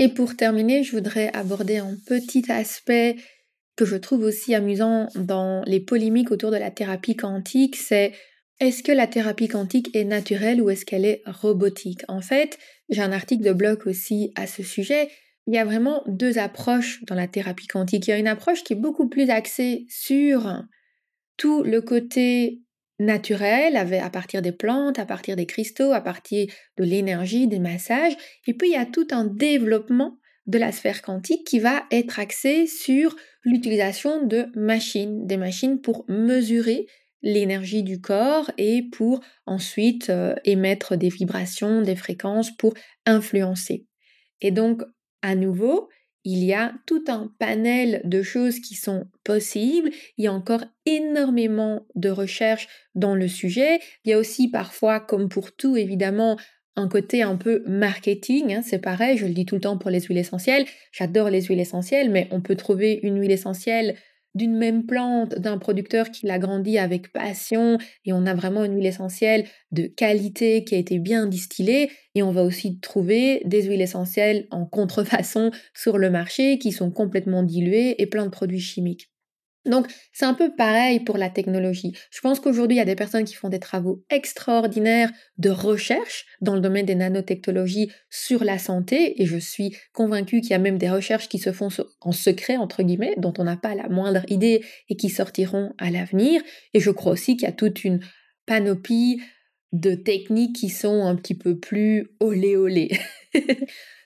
Et 0.01 0.09
pour 0.09 0.37
terminer, 0.37 0.83
je 0.83 0.93
voudrais 0.93 1.31
aborder 1.35 1.79
un 1.79 1.97
petit 2.07 2.51
aspect 2.51 3.17
que 3.77 3.85
je 3.85 3.97
trouve 3.97 4.23
aussi 4.23 4.55
amusant 4.55 5.09
dans 5.15 5.63
les 5.67 5.81
polémiques 5.81 6.33
autour 6.33 6.51
de 6.51 6.57
la 6.57 6.71
thérapie 6.71 7.17
quantique, 7.17 7.77
c'est 7.77 8.13
est-ce 8.61 8.83
que 8.83 8.93
la 8.93 9.07
thérapie 9.07 9.49
quantique 9.49 9.95
est 9.95 10.05
naturelle 10.05 10.61
ou 10.61 10.71
est-ce 10.71 10.85
qu'elle 10.85 11.05
est 11.05 11.23
robotique? 11.27 12.03
En 12.09 12.21
fait, 12.21 12.59
j'ai 12.89 13.03
un 13.03 13.13
article 13.13 13.45
de 13.45 13.53
blog 13.53 13.87
aussi 13.87 14.33
à 14.35 14.47
ce 14.47 14.63
sujet. 14.63 15.09
Il 15.47 15.55
y 15.55 15.59
a 15.59 15.65
vraiment 15.65 16.03
deux 16.07 16.39
approches 16.39 17.05
dans 17.05 17.15
la 17.15 17.29
thérapie 17.29 17.69
quantique. 17.69 18.07
Il 18.07 18.11
y 18.11 18.15
a 18.15 18.19
une 18.19 18.29
approche 18.29 18.65
qui 18.65 18.73
est 18.73 18.77
beaucoup 18.77 19.09
plus 19.09 19.31
axée 19.31 19.87
sur 19.89 20.63
tout 21.37 21.63
le 21.63 21.81
côté 21.81 22.63
naturel, 22.99 23.77
à 23.77 24.11
partir 24.11 24.43
des 24.43 24.51
plantes, 24.51 24.99
à 24.99 25.07
partir 25.07 25.37
des 25.37 25.47
cristaux, 25.47 25.93
à 25.93 26.01
partir 26.01 26.49
de 26.77 26.85
l'énergie, 26.85 27.47
des 27.47 27.61
massages. 27.61 28.17
Et 28.49 28.55
puis 28.55 28.71
il 28.71 28.73
y 28.73 28.77
a 28.77 28.87
tout 28.87 29.07
un 29.13 29.25
développement 29.25 30.19
de 30.47 30.59
la 30.59 30.73
sphère 30.73 31.03
quantique 31.03 31.47
qui 31.47 31.61
va 31.61 31.85
être 31.93 32.19
axé 32.19 32.67
sur 32.67 33.15
l'utilisation 33.45 34.27
de 34.27 34.47
machines, 34.57 35.27
des 35.27 35.37
machines 35.37 35.81
pour 35.81 36.05
mesurer 36.09 36.87
l'énergie 37.23 37.83
du 37.83 38.01
corps 38.01 38.51
et 38.59 38.83
pour 38.83 39.21
ensuite 39.47 40.11
euh, 40.11 40.35
émettre 40.45 40.97
des 40.97 41.09
vibrations, 41.09 41.83
des 41.83 41.97
fréquences 41.97 42.57
pour 42.57 42.75
influencer. 43.07 43.87
Et 44.41 44.51
donc, 44.51 44.83
à 45.23 45.35
nouveau, 45.35 45.89
il 46.25 46.45
y 46.45 46.53
a 46.53 46.75
tout 46.87 47.05
un 47.09 47.33
panel 47.39 48.03
de 48.05 48.23
choses 48.23 48.61
qui 48.61 48.75
sont 48.75 49.07
possibles. 49.25 49.91
Il 50.17 50.25
y 50.25 50.27
a 50.27 50.33
encore 50.33 50.65
énormément 50.85 51.87
de 51.95 52.11
recherches 52.11 52.69
dans 52.95 53.15
le 53.15 53.29
sujet. 53.29 53.81
Il 54.05 54.11
y 54.11 54.13
a 54.13 54.19
aussi 54.19 54.51
parfois, 54.51 55.01
comme 55.01 55.29
pour 55.29 55.57
tout 55.57 55.77
évidemment, 55.77 56.37
un 56.77 56.89
côté 56.89 57.23
un 57.23 57.37
peu 57.37 57.63
marketing. 57.67 58.55
Hein, 58.55 58.63
c'est 58.63 58.79
pareil, 58.79 59.17
je 59.17 59.27
le 59.27 59.33
dis 59.33 59.47
tout 59.47 59.57
le 59.57 59.61
temps 59.61 59.79
pour 59.79 59.91
les 59.91 60.01
huiles 60.01 60.19
essentielles. 60.19 60.67
J'adore 60.93 61.31
les 61.31 61.43
huiles 61.43 61.61
essentielles, 61.61 62.11
mais 62.11 62.29
on 62.31 62.41
peut 62.41 62.57
trouver 62.57 63.01
une 63.03 63.21
huile 63.21 63.33
essentielle 63.33 63.97
d'une 64.35 64.57
même 64.57 64.87
plante, 64.87 65.35
d'un 65.35 65.59
producteur 65.59 66.11
qui 66.11 66.27
l'a 66.27 66.39
grandi 66.39 66.79
avec 66.79 67.13
passion, 67.13 67.79
et 68.05 68.13
on 68.13 68.27
a 68.27 68.35
vraiment 68.35 68.65
une 68.65 68.75
huile 68.77 68.87
essentielle 68.87 69.45
de 69.73 69.87
qualité 69.87 70.65
qui 70.65 70.75
a 70.75 70.79
été 70.79 70.99
bien 70.99 71.27
distillée, 71.27 71.91
et 72.15 72.23
on 72.23 72.33
va 72.33 72.43
aussi 72.43 72.79
trouver 72.81 73.43
des 73.45 73.63
huiles 73.65 73.83
essentielles 73.83 74.47
en 74.51 74.67
contrefaçon 74.67 75.51
sur 75.75 75.99
le 75.99 76.11
marché 76.11 76.59
qui 76.59 76.73
sont 76.73 76.91
complètement 76.91 77.43
diluées 77.43 78.01
et 78.01 78.07
plein 78.07 78.25
de 78.25 78.31
produits 78.31 78.61
chimiques. 78.61 79.11
Donc 79.69 79.87
c'est 80.13 80.25
un 80.25 80.35
peu 80.35 80.55
pareil 80.55 81.01
pour 81.01 81.19
la 81.19 81.31
technologie. 81.31 81.93
Je 82.11 82.21
pense 82.21 82.41
qu'aujourd'hui, 82.41 82.77
il 82.77 82.79
y 82.79 82.83
a 82.83 82.87
des 82.87 82.95
personnes 82.95 83.25
qui 83.25 83.35
font 83.35 83.49
des 83.49 83.59
travaux 83.59 84.05
extraordinaires 84.11 85.11
de 85.37 85.51
recherche 85.51 86.27
dans 86.41 86.55
le 86.55 86.61
domaine 86.61 86.87
des 86.87 86.95
nanotechnologies 86.95 87.91
sur 88.11 88.45
la 88.45 88.59
santé, 88.59 89.21
et 89.23 89.27
je 89.27 89.39
suis 89.39 89.77
convaincue 89.93 90.41
qu'il 90.41 90.51
y 90.51 90.55
a 90.55 90.59
même 90.59 90.79
des 90.79 90.91
recherches 90.91 91.29
qui 91.29 91.39
se 91.39 91.53
font 91.53 91.69
en 92.01 92.13
secret, 92.13 92.57
entre 92.57 92.83
guillemets, 92.83 93.15
dont 93.19 93.35
on 93.39 93.45
n'a 93.45 93.57
pas 93.57 93.75
la 93.75 93.89
moindre 93.89 94.25
idée 94.29 94.65
et 94.89 94.97
qui 94.97 95.09
sortiront 95.09 95.73
à 95.79 95.91
l'avenir. 95.91 96.41
Et 96.75 96.81
je 96.81 96.91
crois 96.91 97.13
aussi 97.13 97.37
qu'il 97.37 97.47
y 97.47 97.51
a 97.51 97.53
toute 97.53 97.85
une 97.85 98.01
panoplie 98.47 99.21
de 99.73 99.95
techniques 99.95 100.57
qui 100.57 100.71
sont 100.71 101.05
un 101.05 101.15
petit 101.15 101.35
peu 101.35 101.59
plus 101.59 102.11
olé 102.21 102.57
olé. 102.57 102.91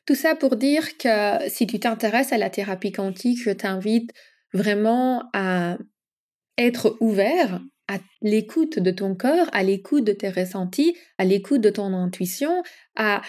Tout 0.07 0.17
ça 0.17 0.35
pour 0.35 0.57
dire 0.57 0.99
que 0.99 1.49
si 1.49 1.67
tu 1.69 1.79
t'intéresses 1.79 2.33
à 2.33 2.39
la 2.39 2.51
thérapie 2.51 2.91
quantique, 2.91 3.41
je 3.41 3.51
t'invite 3.51 4.13
vraiment 4.53 5.25
à 5.33 5.79
être 6.59 6.97
ouvert 7.01 7.61
à 7.89 7.99
l'écoute 8.21 8.79
de 8.79 8.91
ton 8.91 9.15
corps, 9.15 9.49
à 9.53 9.63
l'écoute 9.63 10.05
de 10.05 10.13
tes 10.13 10.31
ressentis, 10.31 10.97
à 11.19 11.25
l'écoute 11.25 11.61
de 11.61 11.71
ton 11.71 11.93
intuition, 11.95 12.63
à 12.97 13.23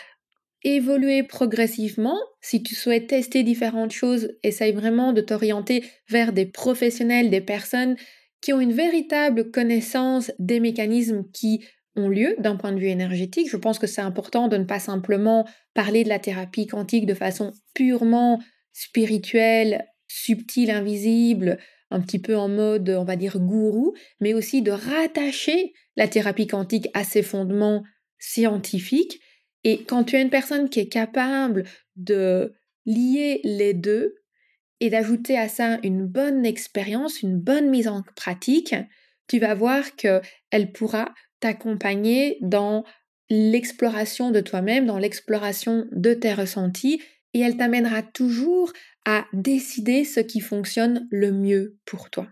évoluer 0.63 1.23
progressivement. 1.23 2.17
Si 2.41 2.63
tu 2.63 2.75
souhaites 2.75 3.07
tester 3.07 3.43
différentes 3.43 3.91
choses, 3.91 4.29
essaye 4.43 4.71
vraiment 4.71 5.11
de 5.11 5.21
t'orienter 5.21 5.83
vers 6.09 6.31
des 6.31 6.45
professionnels, 6.45 7.29
des 7.29 7.41
personnes 7.41 7.95
qui 8.41 8.53
ont 8.53 8.59
une 8.59 8.73
véritable 8.73 9.51
connaissance 9.51 10.31
des 10.39 10.59
mécanismes 10.59 11.23
qui 11.33 11.65
ont 11.95 12.09
lieu 12.09 12.35
d'un 12.39 12.55
point 12.55 12.71
de 12.71 12.79
vue 12.79 12.87
énergétique. 12.87 13.49
Je 13.49 13.57
pense 13.57 13.79
que 13.79 13.87
c'est 13.87 14.01
important 14.01 14.47
de 14.47 14.57
ne 14.57 14.63
pas 14.63 14.79
simplement 14.79 15.47
parler 15.73 16.03
de 16.03 16.09
la 16.09 16.19
thérapie 16.19 16.67
quantique 16.67 17.05
de 17.05 17.13
façon 17.13 17.51
purement 17.73 18.39
spirituelle, 18.73 19.85
subtil, 20.13 20.69
invisible, 20.69 21.57
un 21.89 21.99
petit 21.99 22.19
peu 22.19 22.37
en 22.37 22.47
mode, 22.47 22.89
on 22.89 23.03
va 23.03 23.15
dire, 23.15 23.39
gourou, 23.39 23.93
mais 24.19 24.33
aussi 24.33 24.61
de 24.61 24.71
rattacher 24.71 25.73
la 25.95 26.07
thérapie 26.07 26.47
quantique 26.47 26.87
à 26.93 27.03
ses 27.03 27.23
fondements 27.23 27.83
scientifiques. 28.19 29.19
Et 29.63 29.83
quand 29.83 30.03
tu 30.03 30.15
as 30.15 30.21
une 30.21 30.29
personne 30.29 30.69
qui 30.69 30.79
est 30.79 30.87
capable 30.87 31.63
de 31.95 32.53
lier 32.85 33.41
les 33.43 33.73
deux 33.73 34.15
et 34.79 34.89
d'ajouter 34.89 35.37
à 35.37 35.47
ça 35.47 35.79
une 35.83 36.05
bonne 36.05 36.45
expérience, 36.45 37.21
une 37.21 37.39
bonne 37.39 37.69
mise 37.69 37.87
en 37.87 38.03
pratique, 38.15 38.75
tu 39.27 39.39
vas 39.39 39.55
voir 39.55 39.95
qu'elle 39.95 40.71
pourra 40.73 41.13
t'accompagner 41.39 42.37
dans 42.41 42.83
l'exploration 43.29 44.31
de 44.31 44.41
toi-même, 44.41 44.85
dans 44.85 44.99
l'exploration 44.99 45.87
de 45.91 46.13
tes 46.13 46.33
ressentis, 46.33 47.01
et 47.33 47.39
elle 47.39 47.57
t'amènera 47.57 48.03
toujours 48.03 48.71
à 49.05 49.25
décider 49.33 50.05
ce 50.05 50.19
qui 50.19 50.39
fonctionne 50.39 51.07
le 51.11 51.31
mieux 51.31 51.77
pour 51.85 52.09
toi. 52.09 52.27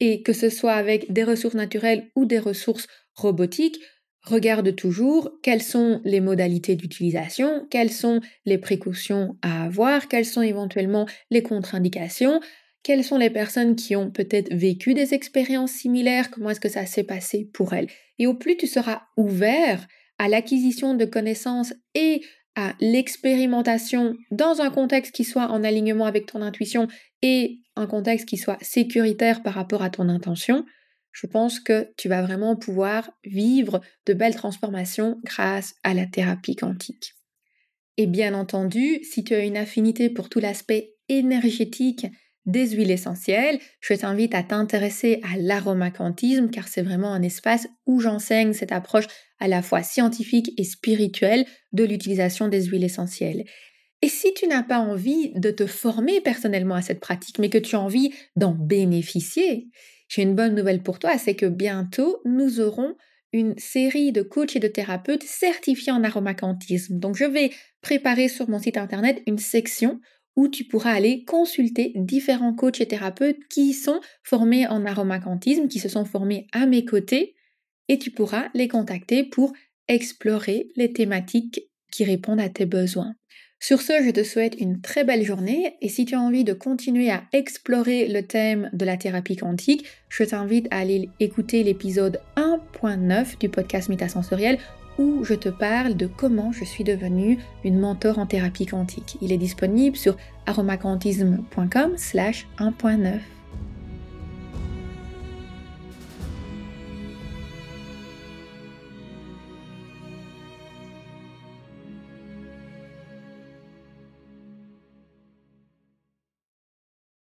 Et 0.00 0.22
que 0.22 0.32
ce 0.32 0.48
soit 0.48 0.72
avec 0.72 1.12
des 1.12 1.24
ressources 1.24 1.54
naturelles 1.54 2.10
ou 2.16 2.24
des 2.24 2.38
ressources 2.38 2.86
robotiques, 3.14 3.80
regarde 4.22 4.74
toujours 4.74 5.30
quelles 5.42 5.62
sont 5.62 6.00
les 6.04 6.20
modalités 6.20 6.76
d'utilisation, 6.76 7.66
quelles 7.70 7.90
sont 7.90 8.20
les 8.44 8.58
précautions 8.58 9.36
à 9.42 9.64
avoir, 9.64 10.08
quelles 10.08 10.26
sont 10.26 10.42
éventuellement 10.42 11.06
les 11.30 11.42
contre-indications, 11.42 12.40
quelles 12.82 13.04
sont 13.04 13.18
les 13.18 13.30
personnes 13.30 13.76
qui 13.76 13.94
ont 13.96 14.10
peut-être 14.10 14.52
vécu 14.52 14.94
des 14.94 15.14
expériences 15.14 15.72
similaires, 15.72 16.30
comment 16.30 16.50
est-ce 16.50 16.60
que 16.60 16.68
ça 16.68 16.86
s'est 16.86 17.04
passé 17.04 17.48
pour 17.52 17.74
elles. 17.74 17.88
Et 18.18 18.26
au 18.26 18.34
plus 18.34 18.56
tu 18.56 18.66
seras 18.66 19.02
ouvert 19.16 19.86
à 20.18 20.28
l'acquisition 20.28 20.94
de 20.94 21.04
connaissances 21.04 21.74
et 21.94 22.22
à 22.54 22.74
l'expérimentation 22.80 24.14
dans 24.30 24.60
un 24.60 24.70
contexte 24.70 25.14
qui 25.14 25.24
soit 25.24 25.48
en 25.48 25.64
alignement 25.64 26.06
avec 26.06 26.26
ton 26.26 26.42
intuition 26.42 26.88
et 27.22 27.60
un 27.76 27.86
contexte 27.86 28.28
qui 28.28 28.36
soit 28.36 28.58
sécuritaire 28.60 29.42
par 29.42 29.54
rapport 29.54 29.82
à 29.82 29.90
ton 29.90 30.08
intention, 30.08 30.64
je 31.12 31.26
pense 31.26 31.60
que 31.60 31.90
tu 31.96 32.08
vas 32.08 32.22
vraiment 32.22 32.56
pouvoir 32.56 33.10
vivre 33.24 33.80
de 34.06 34.14
belles 34.14 34.34
transformations 34.34 35.18
grâce 35.24 35.74
à 35.82 35.94
la 35.94 36.06
thérapie 36.06 36.56
quantique. 36.56 37.14
Et 37.98 38.06
bien 38.06 38.34
entendu, 38.34 39.00
si 39.02 39.22
tu 39.22 39.34
as 39.34 39.44
une 39.44 39.56
affinité 39.56 40.08
pour 40.08 40.28
tout 40.28 40.40
l'aspect 40.40 40.94
énergétique 41.08 42.06
des 42.46 42.70
huiles 42.70 42.90
essentielles, 42.90 43.58
je 43.80 43.94
t'invite 43.94 44.34
à 44.34 44.42
t'intéresser 44.42 45.20
à 45.22 45.36
l'aromacantisme 45.38 46.50
car 46.50 46.68
c'est 46.68 46.82
vraiment 46.82 47.12
un 47.12 47.22
espace 47.22 47.68
où 47.86 48.00
j'enseigne 48.00 48.52
cette 48.52 48.72
approche 48.72 49.06
à 49.38 49.48
la 49.48 49.62
fois 49.62 49.82
scientifique 49.82 50.52
et 50.58 50.64
spirituelle 50.64 51.44
de 51.72 51.84
l'utilisation 51.84 52.48
des 52.48 52.64
huiles 52.64 52.84
essentielles. 52.84 53.44
Et 54.02 54.08
si 54.08 54.34
tu 54.34 54.48
n'as 54.48 54.64
pas 54.64 54.78
envie 54.78 55.32
de 55.36 55.52
te 55.52 55.66
former 55.66 56.20
personnellement 56.20 56.74
à 56.74 56.82
cette 56.82 57.00
pratique, 57.00 57.38
mais 57.38 57.50
que 57.50 57.58
tu 57.58 57.76
as 57.76 57.80
envie 57.80 58.12
d'en 58.34 58.52
bénéficier, 58.52 59.68
j'ai 60.08 60.22
une 60.22 60.34
bonne 60.34 60.56
nouvelle 60.56 60.82
pour 60.82 60.98
toi, 60.98 61.16
c'est 61.18 61.36
que 61.36 61.46
bientôt 61.46 62.20
nous 62.24 62.60
aurons 62.60 62.96
une 63.32 63.56
série 63.56 64.12
de 64.12 64.22
coachs 64.22 64.56
et 64.56 64.60
de 64.60 64.68
thérapeutes 64.68 65.22
certifiés 65.22 65.92
en 65.92 66.04
aromacantisme. 66.04 66.98
Donc 66.98 67.16
je 67.16 67.24
vais 67.24 67.50
préparer 67.80 68.28
sur 68.28 68.48
mon 68.50 68.58
site 68.58 68.76
internet 68.76 69.22
une 69.26 69.38
section 69.38 70.00
où 70.36 70.48
tu 70.48 70.64
pourras 70.64 70.92
aller 70.92 71.24
consulter 71.24 71.92
différents 71.94 72.54
coachs 72.54 72.80
et 72.80 72.86
thérapeutes 72.86 73.38
qui 73.48 73.72
sont 73.72 74.00
formés 74.22 74.66
en 74.66 74.86
aromacantisme, 74.86 75.68
qui 75.68 75.78
se 75.78 75.88
sont 75.88 76.04
formés 76.04 76.46
à 76.52 76.66
mes 76.66 76.84
côtés, 76.84 77.34
et 77.88 77.98
tu 77.98 78.10
pourras 78.10 78.48
les 78.54 78.68
contacter 78.68 79.24
pour 79.24 79.52
explorer 79.88 80.68
les 80.76 80.92
thématiques 80.92 81.60
qui 81.90 82.04
répondent 82.04 82.40
à 82.40 82.48
tes 82.48 82.66
besoins. 82.66 83.14
Sur 83.60 83.80
ce, 83.80 83.92
je 84.04 84.10
te 84.10 84.24
souhaite 84.24 84.56
une 84.58 84.80
très 84.80 85.04
belle 85.04 85.22
journée 85.24 85.76
et 85.80 85.88
si 85.88 86.04
tu 86.04 86.16
as 86.16 86.20
envie 86.20 86.42
de 86.42 86.52
continuer 86.52 87.10
à 87.10 87.22
explorer 87.32 88.08
le 88.08 88.26
thème 88.26 88.68
de 88.72 88.84
la 88.84 88.96
thérapie 88.96 89.36
quantique, 89.36 89.84
je 90.08 90.24
t'invite 90.24 90.66
à 90.72 90.78
aller 90.78 91.10
écouter 91.20 91.62
l'épisode 91.62 92.20
1.9 92.36 93.38
du 93.38 93.48
podcast 93.48 93.88
Métasensoriel 93.88 94.58
où 95.02 95.24
je 95.24 95.34
te 95.34 95.48
parle 95.48 95.96
de 95.96 96.06
comment 96.06 96.52
je 96.52 96.64
suis 96.64 96.84
devenue 96.84 97.38
une 97.64 97.78
mentor 97.78 98.18
en 98.18 98.26
thérapie 98.26 98.66
quantique. 98.66 99.18
Il 99.20 99.32
est 99.32 99.38
disponible 99.38 99.96
sur 99.96 100.16
aromaquantisme.com 100.46 101.92
slash 101.96 102.46
1.9. 102.58 103.18